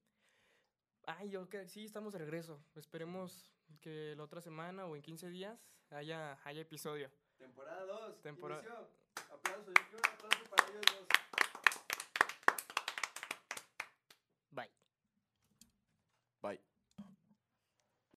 [1.05, 2.59] Ay, yo que sí, estamos de regreso.
[2.75, 5.59] Esperemos que la otra semana o en 15 días
[5.91, 7.11] haya, haya episodio.
[7.37, 8.21] Temporada 2.
[8.21, 8.87] Temporada-
[9.31, 9.67] Aplauso.
[9.71, 11.07] Yo quiero un aplauso para ellos dos.